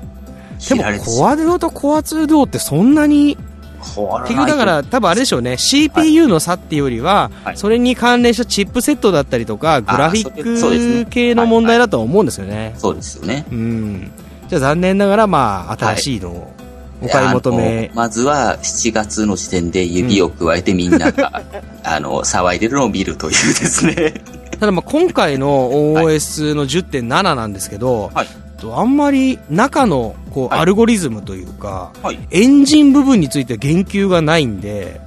[0.67, 3.37] でも、コアデュオとコア2デュオってそんなに
[3.79, 12.75] 結局だから、多分あれでしょうね、CPU の差っていうよりは、はい、それに関連したチップセットだったりとか、グラフィック系の問題だと思うんですよね。
[12.77, 13.45] そうですよね。
[13.51, 14.11] うん。
[14.47, 16.53] じゃあ残念ながら、まあ、新しいのを
[17.01, 17.91] お買い求め。
[17.93, 24.13] まずは7月の時点で指を加えてみんなが、うん、あの、騒いでるのを見るというですね。
[24.59, 28.27] ただまあ今回の OS の10.7なんですけど、はい、
[28.59, 35.01] とあんまり中のこう、はい、アルゴリズムというか、はい、エンジン部分について言及がないんで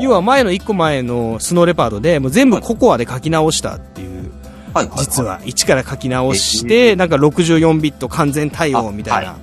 [0.00, 4.30] 要は前の1個前のスノーレパードでもう全部ココアで書き直したっていう、
[4.74, 9.36] はい、実は一から書き直して、なんか64ビット完全対応みたいな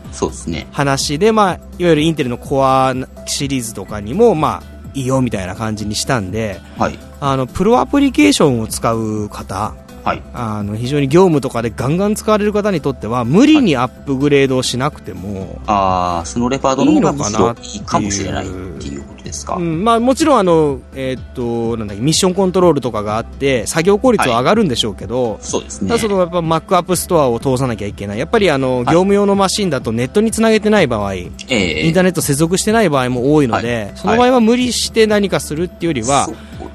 [0.71, 2.93] 話で、まあ、いわゆるインテルのコア
[3.25, 25.89] シリーズとかにも、まあ、いいよみたいな感じにしたんで、はい、あのプロアプリケーションを使う方はい、あの非常に業務とかでガンガン使われる方にとっては無理にアップグレードをしなくても、はい、ああそのレパードの方がいいかもしれないっていうことですか、うんまあ、もちろんあの、えー、っとなんだっけミッションコントロールとかがあって作業効率は上がるんでしょうけど、はい、そうですね。
[25.89, 28.19] ただそのやっぱ Mac アップストアを通さなきゃいけない。
[28.19, 36.29] やっぱりあの、業務用のマシンだとネットにつなげてない場合、えー、インターネット接続してない場合も多いので、その場合は無理して何かするっていうよりは、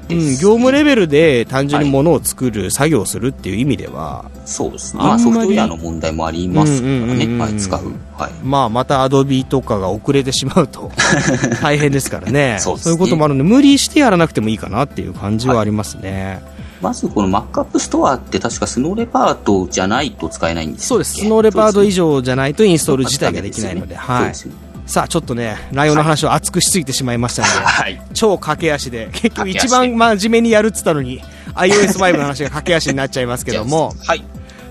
[0.09, 5.03] うん、業務レベルで単純にものを作る、はい、作業するっていう意味では、そうですね。
[5.03, 7.81] まあソフトウェアの問題もありますからね、はい、使う。
[8.17, 8.31] はい。
[8.43, 10.91] まあまたアドビとかが遅れてしまうと
[11.61, 12.57] 大変ですからね。
[12.59, 16.39] そう、ね、そういうこともあるので、無理してやらなくてもいいかなっていう感じはありますね。
[16.45, 21.15] はいまずこの Mac ストアって確かスノーレパートじゃないと使えないんですそうです。
[21.15, 24.33] スノーレパート以上じゃないとインストール自体ができないので、はい。
[24.85, 31.21] さあちょっとね内容の話を熱くしすぎてしまいましたので、はい、超駆け足で結局一番真面目にやるっつったのに
[31.55, 34.23] iOS5 の話が駆け足になっちゃいますけども、 はい。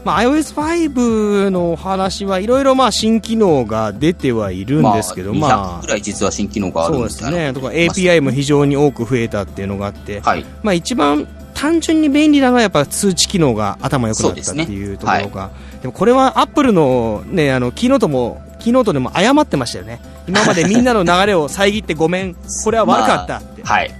[0.05, 7.53] まあ、iOS5 の話はいろいろまあ新機能が出てはいるんですけど、まあ、200くらい実は新機能があるんですそうですね。
[7.55, 10.44] とか API も非常に多く増えたっていうのがあって、はい。
[10.62, 15.40] まあ、一番単純に便利なのはやっぱ通知機能が頭良くなったっていうところが、でね。
[15.40, 20.00] はい、でもこれはアップルの,、ね、あのキーノートも昨日とでも謝ってましたよね。
[20.27, 22.35] 今までみんなの流れを遮ってごめん。
[22.64, 23.94] これは悪かったって、 まあ、はい。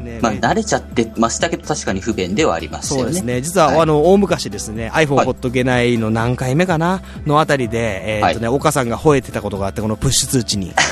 [0.00, 3.02] ね、まあ、慣れちゃってましたけど、確かに不便ではありますよね。
[3.04, 3.40] そうですね。
[3.42, 10.72] 実は、はい、あの、大昔ですね、iPhone ほっとけないの何回目かな、のあたりで、えー、っとね、はい、岡さんが吠えてたことがあって、このプッシュ通知に。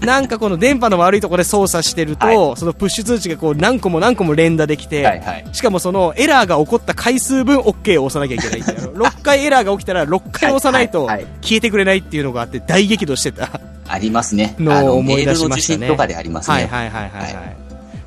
[0.00, 8.98] なんかこの電波の悪いところで操作してると、はい、そのプッシュ通知がこう何個も何個も連打できて、はいはい、しかもそのエラーが起こった回数分 OK を押さなきゃいけないいう。
[8.98, 13.48] 6 回エラーが起きたら6回押さないと消えてくれないっていうのがあって大激怒してた。
[13.86, 14.56] ありますね。
[14.58, 15.86] のを思い出しましたね。
[15.86, 16.54] とかでありますね。
[16.56, 17.61] はいはいはいはい、はい。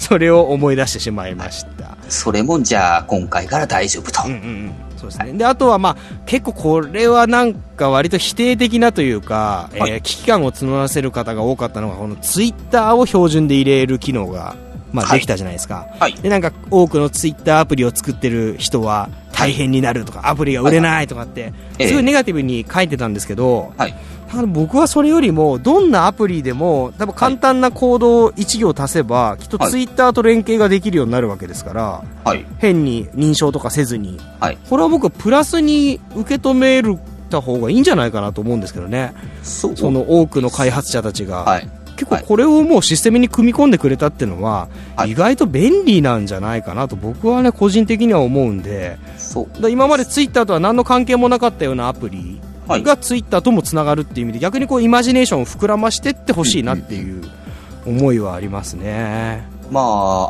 [0.05, 1.97] それを思い出してしまいました。
[2.09, 4.21] それもじゃあ今回から大丈夫と。
[4.27, 4.71] うんうんうん。
[4.97, 14.55] そうですね、であとは、まあ、結構これはなんか割と否定的なというか、はい、えー、危機感を募らせる方が多かったのがこのツイッターを標準で入れる機能が、
[14.93, 23.93] まあ、できたじゃないですか、はい、でなんか多くのツイッターアプリを作ってる人は大変になるとか、アプリが売れないとかって、すごいネガティブに書いてたんですけど、はい。
[24.47, 36.97] 僕はそれよりもどんなアプリでも多分簡単なコードを1行足せば、きっとツイッターと連携ができるようになるわけですから、はい、変に認証とかせずに、はい、これは僕プラスに受け止める
[37.29, 39.13] た方がいいんじゃないかなと思うんですけどね。
[39.43, 44.67] その多くの開発者たちが、はい、結構これをもうシステムに組み込んでくれたっていうのは、
[45.07, 48.97] 意外と便利なんじゃないかなと僕はね個人的には思うんで。
[49.69, 57.23] 今までツイッターとは何の関係もなかったようなアプリがツイッターともつながるっていう意味で、逆にこうイマジネーションを膨らましてってほしいなっていう
[57.85, 59.54] 思いはありますね。
[59.71, 59.81] ま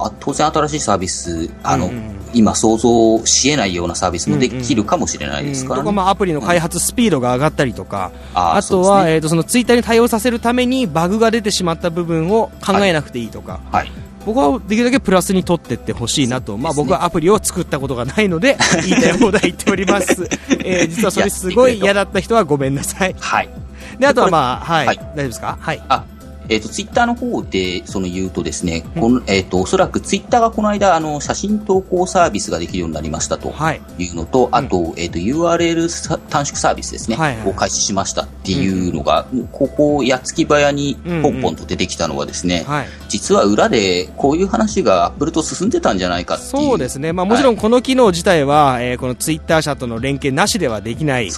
[0.03, 2.15] あ、当然新しいサービス、あの、うんうん。
[2.33, 13.91] 今想像しえないようなサービスもできるかもしれないですから、ね、うんうん、まあアプリの開発スピードが上がったりとか、うん、あとは、ね、えーと、そのツイッターに対応させるためにバグが出てしまった部分を考えなくていいとか、はい、はい、
[14.25, 20.27] 僕はできるだけプラスに取っていってほしいなと、まあ、僕はアプリを作ったことがないので言 いたい放題言っております、
[20.59, 23.15] えー、実はそれすごい嫌だった人はごめんなさい。
[23.17, 23.49] はい。
[23.97, 25.57] であとはまあ、はい、はい、大丈夫ですか？
[25.61, 25.81] はい。
[25.87, 26.03] あ、
[26.49, 33.49] えっ、ー、と、ツイッターの方で、その言うとですね、うん、この、えっ、ー、と、おそらくツイッターがこの間、あの、写真投稿サービスができるようになりましたと
[33.97, 34.09] い。
[34.09, 46.49] うのと、はい、あと、うん、えっ、ー、と、URL 短縮サービスですね、はいはい、を開始しましたっていうのが、うん、ここ、やつき早にポンポンと出てきたのはですね、うんうん、実は裏でこういう話がアップルと進んでたんじゃないかっていう。
[46.49, 47.13] そうですね。
[47.13, 51.29] まあもちろんこの機能自体は、はい、えー、このツイッター社との連携なしではできない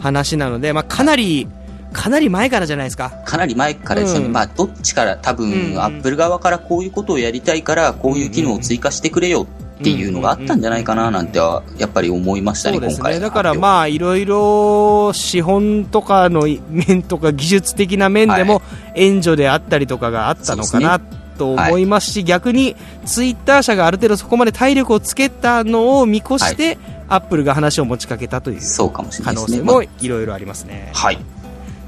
[0.00, 1.48] 話なので、まあかなり、
[1.96, 3.10] かなり前からじゃないですか。
[3.24, 4.26] かなり前からですよね。
[4.26, 9.46] うん、まあ、どっちから多分、アップル側からこういうことをやりたいから、こういう機能を追加してくれよ
[9.80, 12.88] っていうのがあったんじゃないかななんては、やっぱり思いましたね、ね。
[12.88, 13.18] 今回。
[13.18, 18.60] だからまあ、いろいろ資本とかの面とか技術的な面でも
[18.94, 21.00] 援助であったりとかがあったのかな、
[21.38, 26.78] と思いますし、はい、逆にツイッター社がある程度そこまで体力をつけたのを見越して、はい、
[27.08, 28.60] アップルが話を持ちかけたという
[28.92, 30.90] 可能性もいろいろありますね。
[30.94, 31.18] はい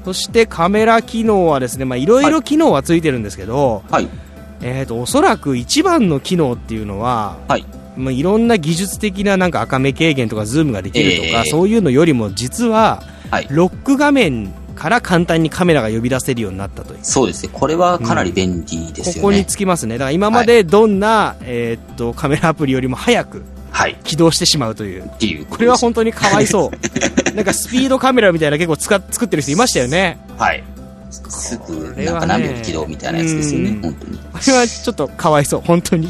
[0.05, 4.07] そしてカメラ機能はですね、まあ、いろいろ機能はついてるんですけど、はい、
[4.61, 7.65] えっ、ー、と、おそらく一番の機能っていうのは、はい。
[7.97, 16.99] まあ、いろんな技術的ななんか赤目軽減とかズームができるとか、えー、そういうのよりも実は、はい、ロック画面から簡単にカメラが呼び出せるようになったという。
[17.03, 17.49] そうですね。
[17.51, 19.11] これはかなり便利ですよね。
[19.11, 19.95] うん、ここにつきますね。
[19.95, 23.47] だから今までどんな、はい、えー、っと、カメラアプリよりも早く、はい、
[24.03, 25.05] 起動してしまうという。
[25.05, 26.79] っていうこれは本当にかわいそう。
[27.35, 30.17] なんかスピードカメラみたいな結構使っ作ってる人いましたよね。
[30.37, 30.63] はい。
[31.11, 34.17] すぐ、なんか何秒起動みたいなやつですよね、本当に。
[34.17, 36.07] これはちょっとかわいそう、本当に。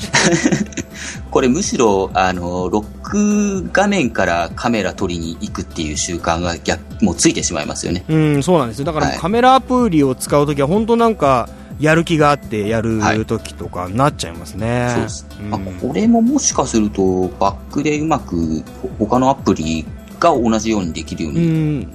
[1.32, 8.04] これむしろ、あの、ロック画面からカメラ撮りに行くっていう習慣が逆、もうついてしまいますよね。
[8.10, 8.86] うん、そうなんですよ。
[8.86, 11.48] だからカメラアプリを使うときは本当なんか、
[11.80, 14.86] やる気があってやる時とかなっちゃいますね。
[14.86, 15.28] はい、そうです。
[15.42, 18.64] うん、あこれももしかすると、バックでうまく
[18.98, 19.86] 他のアプリ
[20.20, 21.40] が同じようにできるように。
[21.40, 21.42] う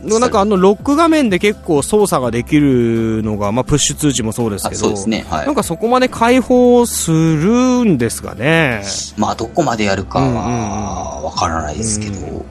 [0.06, 0.20] ん。
[0.20, 5.26] なんかあのロック画面で結構操作ができるのが、まあプッシュ通知もそうですけど、そうですね。
[5.28, 5.46] はい。
[5.46, 8.82] なんかそこまで開放するんですかね。
[9.18, 12.44] まあどこまでやるかはわからないですけど、うんうん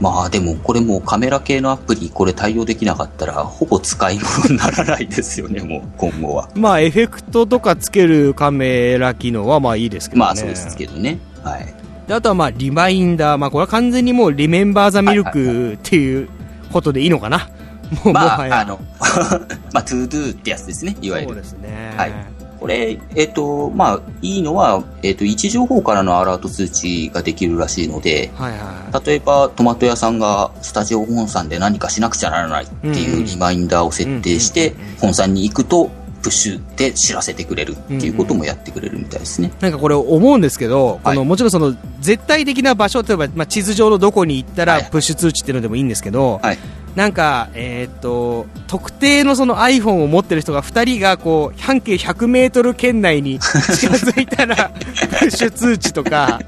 [0.00, 6.48] まあでもこれもうカメラ系のアプリこれ対応できなかったらほぼ使い物にならないですよね、 もう今後は。
[6.54, 10.26] まあエフェクトとかつけるカメラ機能はまあいいですけどね。
[10.26, 11.18] まあそうですけどね。
[11.42, 11.74] はい。
[12.08, 16.28] であとはまあリマインダー、まあこれは完全にもう Remember The Milk っていう
[16.72, 17.48] ことでいいのかな。
[18.04, 18.80] もうまあ、あの、
[19.72, 21.34] まあ、 ToDo ってやつですね、いわゆる。
[21.34, 21.94] そうですね。
[21.96, 22.12] はい。
[22.64, 35.90] これ、えっ、ー、と、まあ、いいのは、えっ、ー、と、位置情報からのアラート通知ができるらしいので、はいはい、例えば、トマト屋さんがスタジオ本さんで何かしなくちゃならないっていうリマインダーを設定して、本さんに行くと、
[36.24, 39.52] プッシュで知らせてくれるっていうこともやってくれるみたいですね。
[39.60, 46.58] なんかこれ思うんですけど、このもちろんその絶対的な場所、例えばまあ地図上のどこに行ったらプッシュ通知っていうのでもいいんですけど、はい、
[46.96, 53.52] なんか、えっ、と、特定のその iPhone を持ってる人が2人がこう、半径100メートル圏内に 近
[53.88, 54.70] づいたら、
[55.18, 56.40] プッシュ通知とか、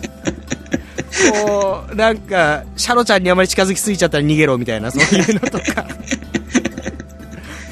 [1.33, 5.87] こう、なんか、シャロちゃんにあまり近づきすぎちゃったら逃げろみたいな、そういうのとか。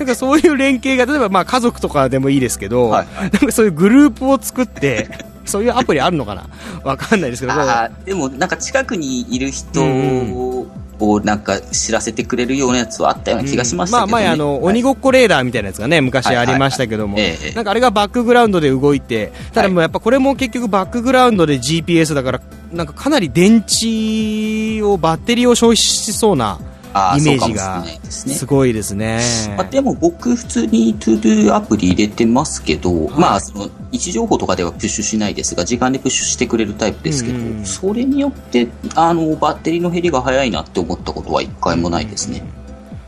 [0.04, 3.06] なんかそういう連携が、例えばまあ家族とかでもいいですけど、はい。
[3.14, 5.08] はい、なんかそういうグループを作って、
[5.46, 6.46] そういうアプリあるのかな？
[6.84, 7.54] わかんないですけど。
[8.04, 17.18] でもなんか近くにいる人をなんか知らせてくれるようなやつはあったような気がしましたけど、ね、まあ前あの、鬼ごっこレーダーみたいなやつがね、昔ありましたけども、
[17.54, 22.40] なんかあれがバックグラウンドで動いて、ただもうやっぱこれも結局バックグラウンドで GPS だから、
[22.72, 26.58] なんかかなり電池を、バッテリーを消費しそうな、
[27.18, 29.20] イメージがすごいですね。
[29.56, 42.44] まあ、でも僕普通に ToDo アプリ入れてますけど、はい、まあその位置情報とかではプッシュしないですが、時間でプッシュしてくれるタイプですけど、うん、それによってあのバッテリーの減りが早いなって思ったことは一回もないですね。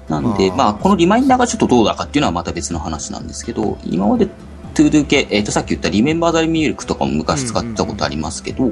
[0.09, 4.27] なんで、まあ、このリマインダーがちょっとどうだかっていうのはまた別の話なんですけど、今まで
[4.77, 8.71] ToDo 系、えっ、ー、と、さっき言った Remember The Milk とかも昔使ったことありますけど、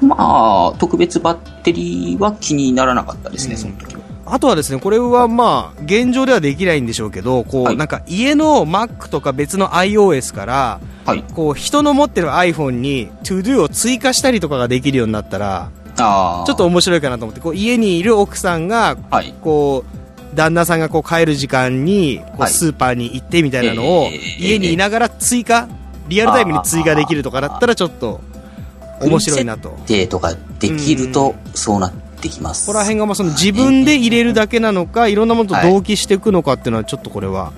[0.00, 4.00] まあ、特別バッテリーは気にならなかったですね、その時は。
[4.32, 25.68] あとはですね、これはまあ、現状ではできないんでしょうけど、こう、はい、なんか家の Mac とか別の iOS から、はい、こう、人の持ってる iPhone に ToDo を追加したりとかができるようになったら、ちょっと面白いかなと思って、こう、家にいる奥さんが、はい、こう、旦那さんがこう帰る時間に、こうスーパーに行ってみたいなのを、家にいながら追加、
[26.08, 28.20] リアルタイムに追加できるとかだったらちょっと、
[29.00, 29.74] 面白いなと。
[29.78, 32.66] 設定とかできると、そうなってきます。
[32.66, 35.14] ここら辺がまあその自分で入れるだけなのか、い。
[35.14, 37.52] ろんなものと同期していくのかっていうのは、ちょっとこれは、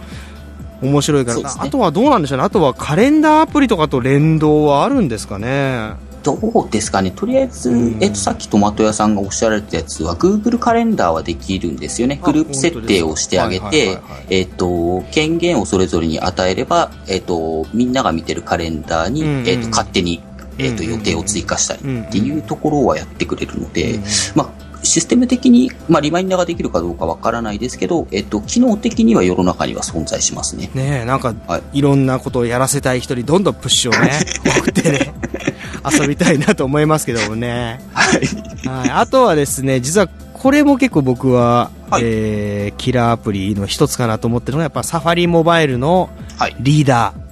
[0.83, 5.93] 面白いから、ね、あとはどうなんでしょうね、あとはカレンダーアプリとかと連動はあるんですかね。
[6.23, 12.21] どうですかね、とりあえず、うん、えっと、さっきトマト屋さんがおっしゃられたやつは、Google カレンダーはできるんですよね。
[12.23, 13.99] グループ設定をしてあげて、
[14.31, 20.21] えっと、権限をそれぞれに与えれば、えっと、みんなが見てるカレンダーに、うん、えっと、勝手に、
[20.59, 23.99] えっと、予定を追加したりっていうところはやってくれるので、
[24.35, 30.71] まあ、システム的に、まあ、リマインダーができるかどうかわからないですけど、えっと、機能的には世の中には存在しますね。
[30.75, 34.11] ねえ、なんか、はい、いろんなことをやらせたい人にどんどんプッシュをね、
[34.59, 35.15] 送ってね、
[36.01, 37.81] 遊びたいなと思いますけどもね。
[37.93, 38.69] はい。
[38.69, 38.91] はい。
[38.91, 46.11] あとはですね、実はこれも結構僕は、はい、えー、キラーアプリの一つかなと思ってるのが、やっぱサファリモバイルの
[46.59, 46.99] リーダー。
[47.05, 47.23] はい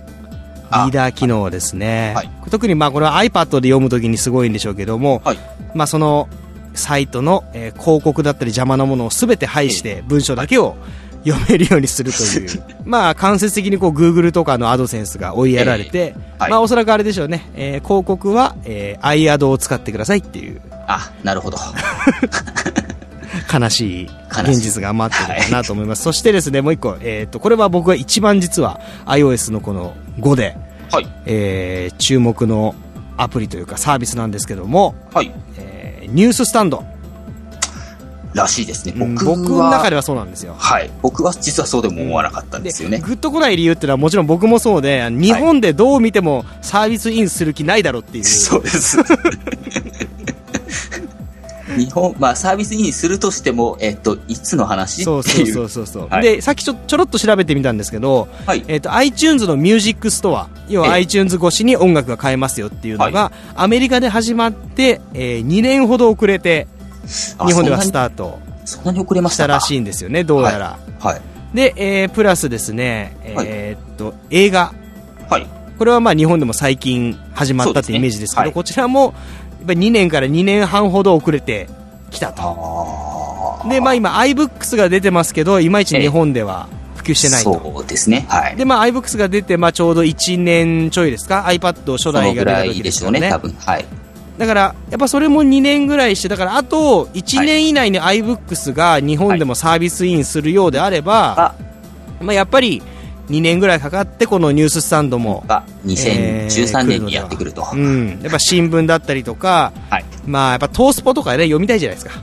[0.71, 5.39] リーダー機能ですね、はい、特にまあこれは iPad で読むときにすごいんでしょうけども、はい、
[5.75, 6.29] まあその
[6.75, 10.77] サイトの、えー、広告だったり邪魔なものをすべて排して文章だけを
[11.25, 20.61] 読めるようにするという、 まあ間接的にこう Google とかのアドセンスが追いやられて、はい、まあおそらくあれでしょうね、えー、広告は、えー、iAd を使ってくださいっていう。
[20.87, 21.59] あ、なるほど。
[23.53, 26.03] 悲しい現実が待ってるかなと思います。
[26.03, 30.57] そしてですね、もう一個、えっ、ー、と、これは僕が一番実は iOS のこの5で、
[30.91, 32.75] はい、えー、注目の
[33.17, 35.81] アプリというかサービスなんですけども、はい、えー
[36.13, 36.85] ニューススタンド。
[38.33, 38.95] らしいですね。
[38.97, 40.55] 僕僕の中ではそうなんですよ。
[40.57, 40.91] はい。
[41.03, 42.99] 僕は実はそうでも思わなかったんですよね。
[42.99, 48.25] グッとこない理由っていうのはもちろん僕もそうで、日本でどう見てもサービスインする気ないだろうっていう。
[48.25, 48.99] そうです。
[51.77, 66.67] 日本、まあ、サービスインするとしても、えっと、いつの話そうそうそうそうそう、はい、で、さっきちょちょろっと調べてみたんですけど、はい、えっと、iTunes のミュージックストア、要は iTunes 越しに音楽が買えますよっていうのが、はい、アメリカで始まって、えー、2年ほど遅れて、
[67.47, 70.79] 日本ではスタートそんなに遅れましたらしいんですよね、どうやら。
[70.99, 71.21] はい。
[71.55, 74.73] で、えー、プラスですね、えー、っと、映画。
[75.29, 75.47] はい。
[75.79, 79.13] これはまあ日本でも最近始まったってイメージですけど、ねはい、こちらもや
[79.63, 81.69] っぱり2年から2年半ほど遅れて
[82.11, 83.69] きたと。
[83.69, 87.53] で、まあ今 iBooks が出てますけど、いまいち日本では普及してないと。
[87.53, 88.27] そうですね。
[88.29, 88.57] はい。
[88.57, 93.21] で、まあ iBooks が出て、まあちょうど1年ちょいですか ?iPad 初代が出た時ですよね。
[93.21, 93.53] ね、多分。
[93.53, 93.85] はい。
[94.39, 101.55] だから、やっぱそれも2年ぐらいして、だからあと1年以内に iBooks が日本でもサービスインするようであれば、は
[102.23, 102.83] い、まあやっぱり、
[103.31, 112.23] 2年ぐらいかかってこのニューススタンドもが2013年にやってくると、うん、やっぱ新聞だったりとか、はい、まあやっぱトースポとかね読みたいじゃないですか。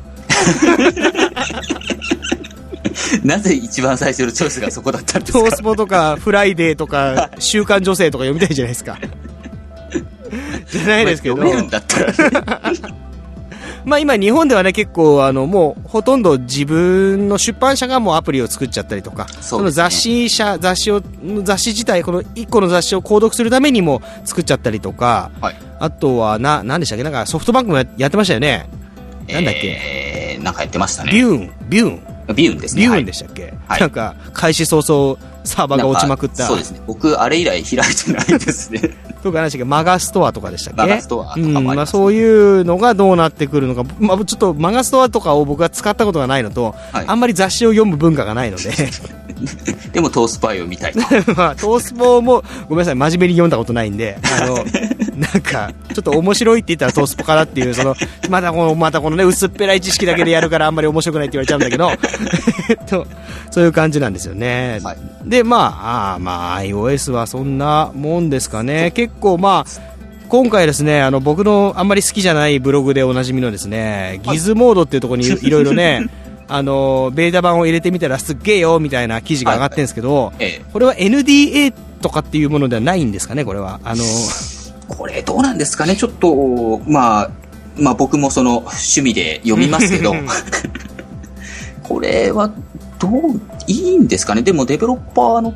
[3.24, 5.39] なぜ一番最初のチョイスがそこだったんですか？
[5.39, 8.98] 東スポとかフライデーとか週刊女性とか読みたいじゃないですか。
[10.70, 11.38] じゃないですけど。
[11.38, 13.07] 読めるんだったら、ね
[13.88, 21.02] まあ今日本ではね結構あのもうほとんど自分の出版社がもうアプリを作っちゃったりとか、そ、ね、の雑誌社雑誌を
[21.43, 28.67] 雑誌自体この1個の雑誌を購読するためにも作っちゃったりとか、はい、あとはな何でしたっけなんかソフトバンクもやってましたよね。
[29.30, 29.67] なんだっけ？
[29.67, 31.13] えー、なんかやってましたね。
[31.13, 32.82] ビューンビューンビューンですね。
[32.82, 36.45] ビューンでしたっけ、はい、なんか開始早々サーバーが落ちまくった。
[36.45, 36.82] そうですね。
[36.86, 38.82] 僕、あれ以来開いてないですね。
[39.23, 40.82] とか何でしたっけマガストアとかでしたっけ？
[40.82, 48.71] マガストアとかもあね、うん、まあ、そういうのがどうなってくるのか、まあ、ちょっとマガストアとかを僕は使ったことがないのと、はい、あんまり雑誌を読む文化がないので。
[49.91, 50.93] でもトースパイを見たい
[51.36, 54.56] まあ、トースポもごめんなさい真面目に読んだことないんであの
[55.15, 57.95] なんかちょっと面白いって言ったらトースポかなっていうその
[58.30, 61.91] またこのまたこのね薄っぺらい知識だけでやるからあんまり面白くないって言われちゃうんだけど
[62.88, 63.08] と
[63.51, 68.91] そういう感じなんですよね、はい、でまああまあ iOS はそんなもんですかね。
[68.91, 76.08] 結構まあ今回ですね、あの僕のあんまり好きじゃないブログでおなじみのですね、ギズモードっていうところにいろいろね、
[76.49, 83.80] あのベータ版を入れてみたらすっげえよみたいな記事が上がってるんですけど、はいはい、これは NDA とかっていうものではないんですかね、これは。
[83.84, 84.03] あの
[84.89, 87.30] これどうなんですかね、ちょっと、まあ、
[87.77, 90.13] まあ僕もその趣味で読みますけど、
[91.84, 92.51] これは
[92.99, 93.12] どう、
[93.67, 95.53] いいんですかね、でもデベロッパーの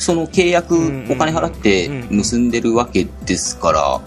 [0.00, 0.74] その契約、
[1.10, 4.00] お金払って結んでるわけですから、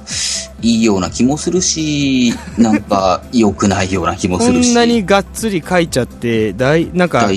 [0.63, 4.69] いいような気もするし、なんか 良くないような気もするし。
[4.69, 7.29] こんなにがっつり書いちゃって、だいなんか、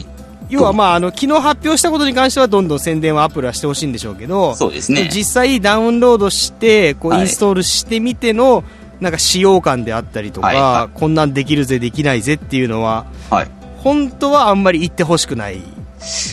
[0.48, 5.10] 要はまあ、あの、昨日発表したことに関してはどんどん宣伝はアップルはしてほしいんでしょうけど、そうですね。
[5.12, 8.64] 実際ダウンロードして、こう、インストールしてみての、
[9.00, 10.56] なんか使用感であったりとか、はい。
[10.56, 15.60] はい、こんなんできるぜ、できないぜっていうのは、はい、本当はあんまり言ってほしくない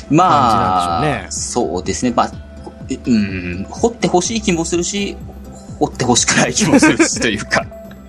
[0.09, 2.13] まあ、ね、そうですね。
[2.15, 2.31] まあ、
[3.05, 5.15] うん、掘ってほしい気もするし、
[5.79, 7.65] 掘ってほしくない気もするしというか、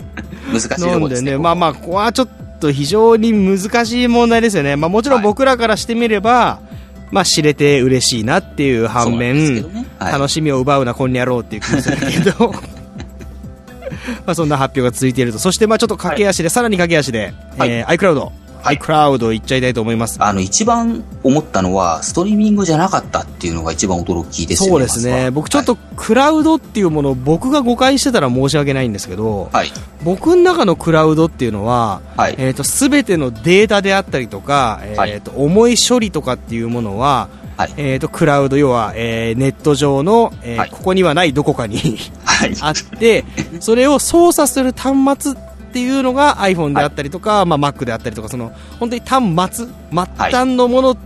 [0.52, 1.32] 難しいところですね。
[1.32, 2.28] ねまあまあ、ここはちょっ
[2.60, 4.76] と非常に難しい問題ですよね。
[4.76, 12.52] まあもちろん僕らからしてみれば、はい、まあ知れて嬉しいなっていう反面、ねはい、楽しみを奪うな、こんにゃろうっていう気もするけど、
[14.26, 15.38] まあそんな発表が続いていると。
[15.38, 18.43] そしてまあちょっと駆け足で、はい、さらに駆け足で、はい、えー、iCloud。
[18.64, 20.16] はい、クラウド行っちゃいたいと思います。
[20.24, 24.70] あの、一番思ったのは、ストリーミングじゃなかったっていうのが一番驚きですよね。
[24.70, 25.30] そうですね。
[25.30, 41.98] 僕ちょっと、クラウドっていうものを僕が誤解してたら申し訳ないんですけど、はい、僕の中のクラウドっていうのは、はい、えっ、と、すべてのデータであったりとか、えっ、ー、と、重い処理とかっていうものは、はい、えっ、ー、と、クラウド、要は、えー、ネット上の、えー、はい、ここにはないどこかに
[42.62, 43.26] あって、
[43.60, 45.34] それを操作する端末
[45.74, 49.74] っていうのが iPhone であったりとか、はい、まあ、Mac であったりとかその本当に端末末
[50.16, 50.96] 端のものっ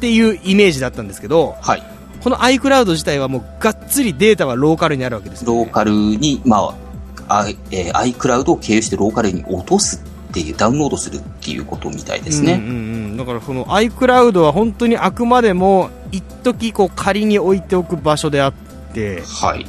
[0.00, 1.82] ていうイメージだったんですけど、はい、
[2.20, 12.70] この iCloud 自体はもうがっつりデータはローカルにあるわけです、ね、ローカルに、まああえー、iCloud を経由してローカルに落とすっていうダウンロードするっていうことみたいですね、うんうんう
[13.14, 18.52] ん、だからこの iCloud は本当にあくまでも一時こう仮に置いておく場所であっ
[18.92, 19.64] て、はい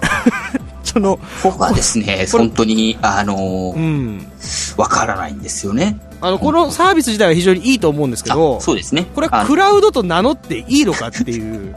[0.88, 4.26] その、ここはですね、本当に、あのー、うん。
[4.76, 5.98] わからないんですよね。
[6.20, 9.06] あの、このサービス自体は非常にいいと思うんですけど、そうですね。
[9.14, 11.74] これはクラウドと名乗っていいのかっていう。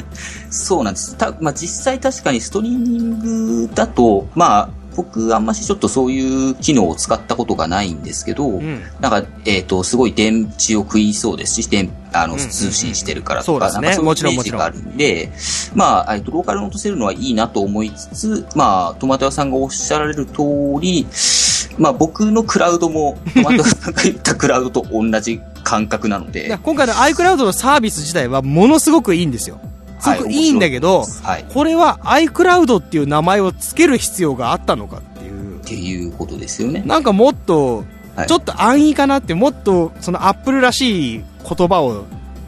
[0.50, 1.16] そうなんです。
[1.16, 15.30] た、まあ、実際確かにストリーミングだと、まあ、僕あんましちょっとそういう機能を使ったことがないんですけど、うん、なんか、えっ、ー、と、すごい電池を食いそうですし、電あの、通信してるからとか、なんかそういうイメージがあるんで、
[15.74, 20.42] まあ、えっと、ローカルに落とせるのはいいなと思いつつ、まあ、トマト屋さんがおっしゃられる通
[20.80, 21.06] り、
[21.76, 26.56] まあ、僕のクラウドも、トマト屋さんが言ったクラウドと同じ感覚なので。
[26.62, 29.60] 今回の iCloud のサービス自体はものすごくいいんですよ。
[30.04, 35.58] すごくいいんだけど、はい、これは iCloud っていう名前を付ける必要があったのかっていう。
[35.58, 36.82] っていうことですよね。
[36.84, 37.84] なんかもっと、
[38.26, 42.04] ちょっと安易かなって、もっとそのアップルらしい言葉を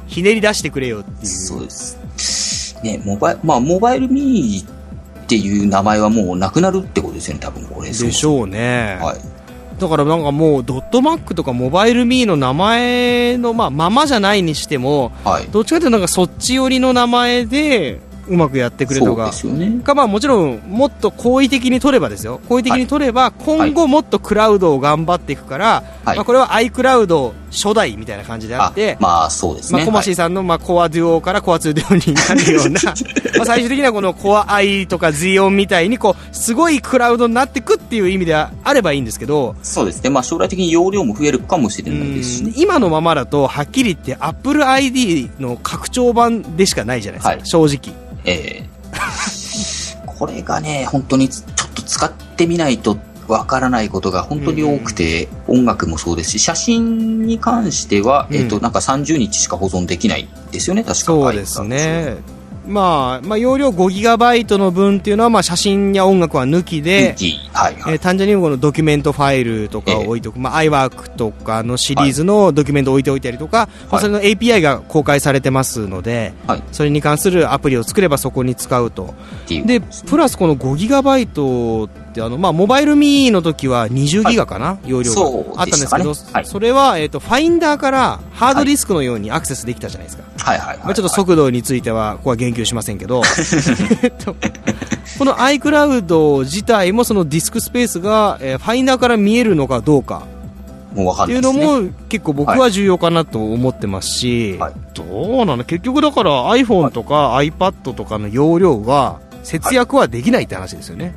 [0.07, 1.27] ひねり出してくれよっていう。
[1.27, 2.77] そうです。
[2.83, 7.89] ね、モバイル、まあ、モバイルミーっていう名前はもうなくなるってことですよね、多分これ。
[7.89, 8.99] でしょうね。
[9.01, 9.36] はい。
[9.79, 22.41] だからなんかもうドットマックとかモバイルミーの名前の、まあ、ままじゃないにしても、はい、どっちかというとなんかそっち寄りの名前でうまくやってくれとか、ね、かまあもちろんもっと好意的に取ればですよ。
[22.49, 32.81] 好意的に取れば、今後もっとクラウドを頑張っていくから、はい、まあ、これは iCloud 初代みたいな感じであってまあそうですね、まあ、コマシーさんの、まあ、コアデュオからコア2デュオになるような
[33.39, 47.95] まあ最終的にはこのコア i とか z オンみたいにこうすごいクラウドになっていくっていう意味であればいいんですけどそうですね、まあ、将来的に容量も増えるかもしれないですし、ね、今のままだとはっきり言って AppleID の拡張版でしかないじゃないですか、はい、正直。
[48.25, 48.77] ええー。
[50.07, 52.97] これがね、本当にちょっと使ってみないと
[53.29, 61.05] わからないことが本当に多くて、音楽もそうですし、写真に関しては、えっ、と、なんか30日しか保存できないですよね、確か。
[61.05, 62.37] そうですね。
[62.67, 67.15] まあ、まあ、容量 5GB の分っていうのは、まあ、写真や音楽は抜きで、
[67.53, 79.15] はいはい、えー、単純にこのドキュメントファイルとかを置いておく、えー、まあ、iWork とかのシリーズのドキュメントを置いておいたりとか、はい、まあ、それの API が公開されてますので、はい、それに関するアプリを作ればそこに使うと。
[79.49, 85.63] で、プラスこの 5GB ってあの、まあ、モバイルミーの時は20ギガかな、はい、容量が。
[85.63, 90.25] あったんですけど、はい、それは、えっ、ー、と、ファインダーからハードディスクのようにアクセスできたじゃないですか。
[90.39, 93.23] はいはいまあ、ちょっと速度については、ここは言及しませんけど、
[95.19, 100.23] この iCloud 自体もそのディスクスペースが、えー、ファインダーから見えるのかどうか。
[100.97, 111.15] もうっていうのも結構僕は重要かなと思ってますし、はい、どうなの結局だから iPhone とか iPad とかの容量は節約はできないって話ですよね。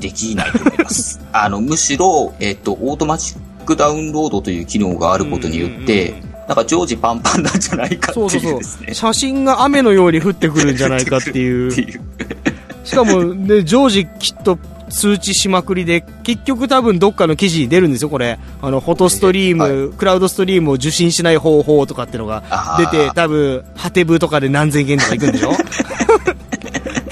[0.00, 1.20] できないと思います。
[1.32, 11.70] あの、むしろ、えっ、と、 automatic download という機能があることによって、なんか常時パンパンなんじゃないかっていう、ね、そうそうそう写真が雨のように降ってくるんじゃないかっていう。
[12.82, 14.58] しかも、ね、常時きっと
[14.90, 18.38] 通知しまくりで、結局多分どっかの記事に出るんですよ、これ。
[18.60, 22.42] あの、 Photo Stream、はい、クラウドストリームを受信しない方法とかっていうのが
[22.78, 25.52] 出て、多分、はてブとかで何千件とか行くんでしょ？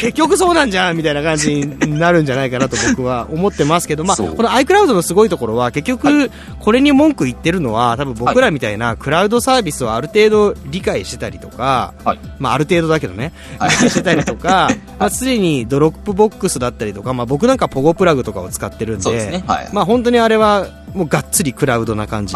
[0.09, 6.31] 結局そうなんじゃんみたいな感じになるんじゃないかなと僕は思ってますけど、まあ、この iCloud のすごいところは、結局、
[6.61, 19.45] これに文句言ってるのは、多分僕らみたいなクラウドサービスをある程度理解してたりとか、はい、まあ、ある程度だけどね、理解してたりとか、 まあ、すでに Dropbox だったりとか、まあ、僕なんか Pogoplug とかを使ってるんで、でね。
[19.47, 22.35] はい、まあ、本当にあれはもうがっつりクラウドな感じ。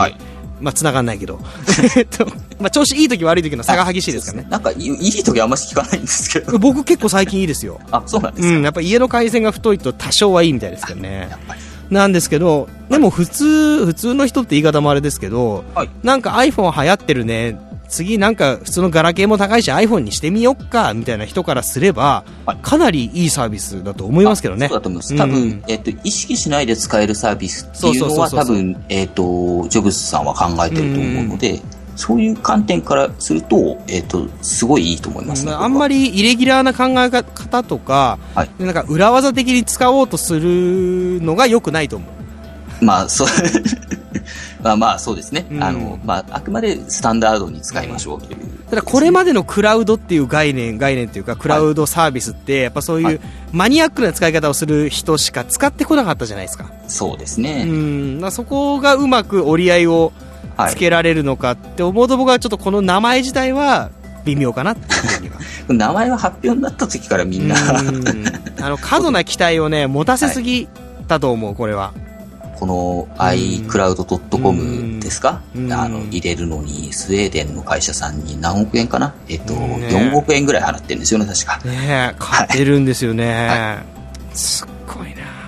[0.62, 1.40] まあ、繋がんないけど。
[1.96, 2.24] えっと、
[2.60, 4.48] まあ、調子いい時悪い時の差が激しいですからね。
[4.48, 6.58] なんかい、いい時あんまし聞かないんですけど。
[6.58, 7.80] 僕結構最近いいですよ。
[7.90, 11.28] あ、そうなんですか、うん、やっぱ家の回線が太いと多少はいいみたいですけどね。
[11.90, 17.58] なんですけど、でも普通、普通の人って言い方もあれですけど、はい、なんか iPhone 流行ってるね、
[17.92, 24.68] 次なんか普通のガラケーも高いし iPhone にしてみよっかみたいな人からすれば、はい、かなりいいサービスだと思いますけどね。
[24.68, 25.16] そうだと思います。
[25.16, 31.60] 多分、うん、えっ、と、意識しないで使えるサービスっていうのは多分、えっ、と、ジョブズさんは考えてると思うので、うん。
[31.94, 42.06] そういう観点からすると、えっ、ー、と、すごいいいと思います、ね、あんまりイレギュラーな考え方とか、はい、なんか裏技的に使おうとするのが良くないと思
[42.80, 42.84] う。
[42.84, 43.28] まあ、そう
[44.62, 48.38] まあまあそうですね、うん、あのまあ、あくまでスタンダードに使いましょうという、
[48.70, 53.20] ただこれまでのクラウドっていう概念概念というかクラウドサービスってやっぱそういう
[53.52, 56.72] マニアックな使い方をする人しか使ってこなかったじゃないですか。
[56.88, 57.64] そうですね。
[57.66, 57.72] う
[58.26, 58.30] ん。
[58.30, 60.12] そこがうまく折り合いを
[60.68, 63.90] つけられるのかって思うと僕はちょっとこの名前自体は
[64.24, 65.36] 微妙かなっていうふうには
[65.68, 67.56] 名前は発表になった時からみんな。
[68.60, 70.68] あの過度な期待をね 持たせすぎ
[71.08, 71.92] だと思う、これは
[72.62, 75.42] この iCloud.com ですか、
[75.72, 79.16] あの入れるのにスウェーデンの会社さんに何億円かな？
[79.28, 81.58] えっと、ね、4億円ぐらい払ってるんですよね、確か。
[81.68, 83.48] ね買ってるんですよね。
[83.48, 83.82] は
[84.32, 85.41] い、すっごいな。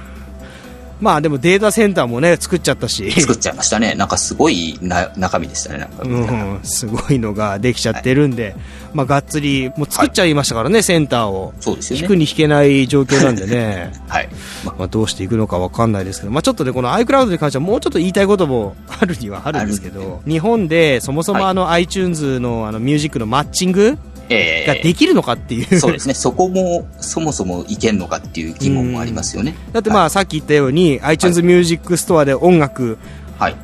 [1.04, 3.12] まあでもデータセンターもね、作っちゃったし。
[3.20, 3.94] 作っちゃいましたね。
[3.94, 6.02] なんかすごいな中身でしたね、なんか。
[6.02, 8.54] うん、すごいのができちゃってるんで、はい、
[8.94, 11.52] まあがっつり、もう作っちゃいましたからね、はい、センターを。
[11.60, 12.02] そうですよね。
[12.04, 13.92] 引くに引けない状況なんでね。
[14.08, 14.30] はい。
[14.64, 23.98] まあどうしていくのかわかんないですけど、まあちょっとね、この iCloud に関してはもうちょっと言いたいこともあるにはあるんですけど、日本でそもそもあの iTunes のあのミュージックのマッチング、
[24.28, 29.54] ができるのかっていう、えー、そうですね、そこもそもそもいけんのかっていう疑問もありますよね。
[29.72, 32.98] だってまあ、はい、さっき言ったように、iTunes ミュージックストアで音楽、
[33.38, 33.56] はい、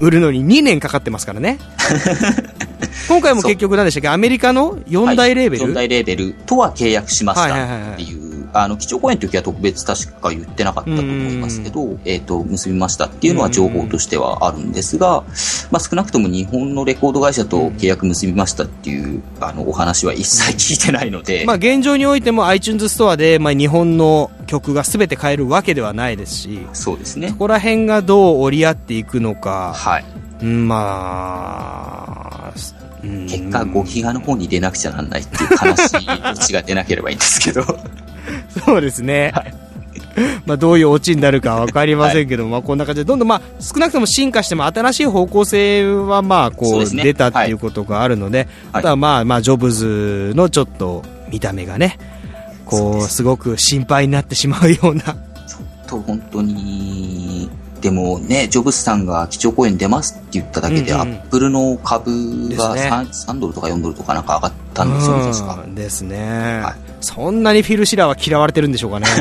[0.00, 1.58] 売るのに2年かかってますからね。
[3.08, 4.08] 今回も結局何でしたっけ？
[4.08, 8.25] アメリカの4大レーベル、はい、4大レーベルとは契約しましたっていう
[8.62, 15.24] あの、基調講演の時は特別確か言ってなかったと思いますけど、えっ、ー、と、結びましたっていうのは情報としてはあるんですが、
[15.70, 21.44] まあ、少なくとも日本のレコード会社と契約結びましたっていう、あの、お話は一切聞いてないので。
[21.46, 27.28] まあ、現状においても iTunes ストアで、まあ、日本の曲が全て買えるわけではないですし、そうですね。
[27.28, 30.04] そこら辺がどう折り合っていくのか、はい。
[30.44, 32.54] まあ、
[33.02, 35.96] 結果5ギガの方に出なくちゃなんないっていう悲しい
[36.32, 37.62] オチが出なければいいんですけど
[38.64, 39.32] そうですね。
[39.34, 39.54] はい、
[40.46, 51.98] まあどういうオチになるか分かりませんけど、はい、まあこんな感じで、どんどんまあ少なくとも進化しても新しい方向性はまあこう出たっていうことがあるので、でねはい、あとはまあまあジョブズのちょっと見た目がね、
[52.64, 55.02] こうすごく心配になってしまうような。
[55.02, 55.16] ちょっ
[55.88, 57.25] と本当に
[57.80, 62.10] でもね、ジョブズさんが基調講演出ますって言っただけで、うんうん、アップルの株
[62.56, 65.64] が 3,、ね、3ドルとか4ドルとかなんか上がったんですよね、確か。
[65.68, 66.74] ですね、はい。
[67.00, 69.06] そんなにフィル・シラーは嫌われてるんでしょうかね。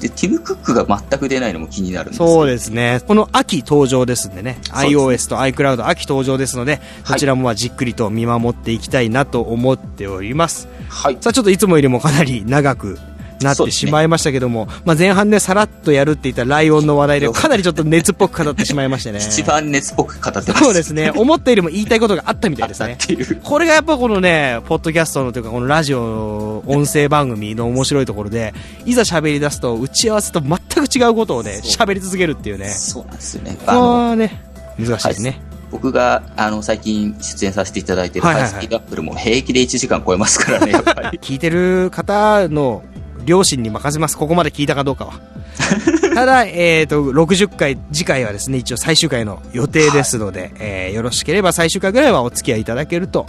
[0.00, 3.00] で、ティム・クックが全く出ないのも気になるんですそうですね。
[3.06, 10.68] この秋登場ですんでね、iOS と iCloud 秋登場ですので、こちらもじっくりと見守っていきたいなと思っております。
[10.88, 11.18] はい。
[11.20, 12.98] さあ、ちょっといつもよりもかなり長く
[13.40, 19.18] なってしまいましたけども、ね、まあ前半ね、さらっとやるって言ったライオンの話題で、かなりちょっと熱っぽく語ってしまいましてね。
[19.18, 20.64] 一番熱っぽく語ってます。
[20.64, 21.10] そうですね。
[21.10, 22.98] 思ったよりも言いたいことがあったみたいですね。
[23.42, 32.68] これがやっぱこのね、ポッドキャストのというか、このラジオ音声番組の面白いところで、いざ喋り出すと、打ち合わせと全く違うことをね、喋り続けるっていうね。
[32.68, 33.56] そうなんですよね。
[33.66, 34.42] あのね、
[34.78, 35.30] 難しいですね。
[35.30, 41.18] はい僕が、あの、最近出演させていただいているハイスピードアップルも平気で1時間超えますからね、やっぱり。
[41.20, 42.82] 聞いてる方の
[43.26, 44.16] 両親に任せます。
[44.16, 45.14] ここまで聞いたかどうかは。
[46.14, 53.26] ただ、えっ、ー、と、60回、次回はですね、一応最終回の予定ですので、はい、えー、よろしければ最終回ぐらいはお付き合いいただけると、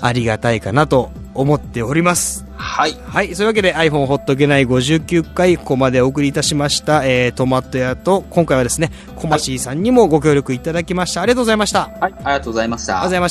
[0.00, 2.44] ありがたいかなと思っております。
[2.56, 2.96] はい。
[3.06, 3.34] はい。
[3.34, 11.22] そういうわけで iPhone ほっとけない59回、ここまでお送りいたしました、えー、トマト屋と、今回はですね、コマシーさんにもご協力いただきました。
[11.22, 11.90] ありがとうございました。
[12.00, 12.12] はい。
[12.12, 12.94] ありがとうございました。
[12.94, 13.28] ありがとうございま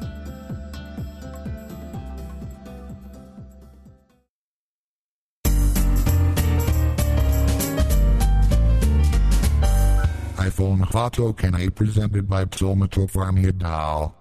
[0.00, 0.15] した。
[10.58, 11.18] microphone hot
[11.54, 14.14] I presented by Psalmatopharmia Dow.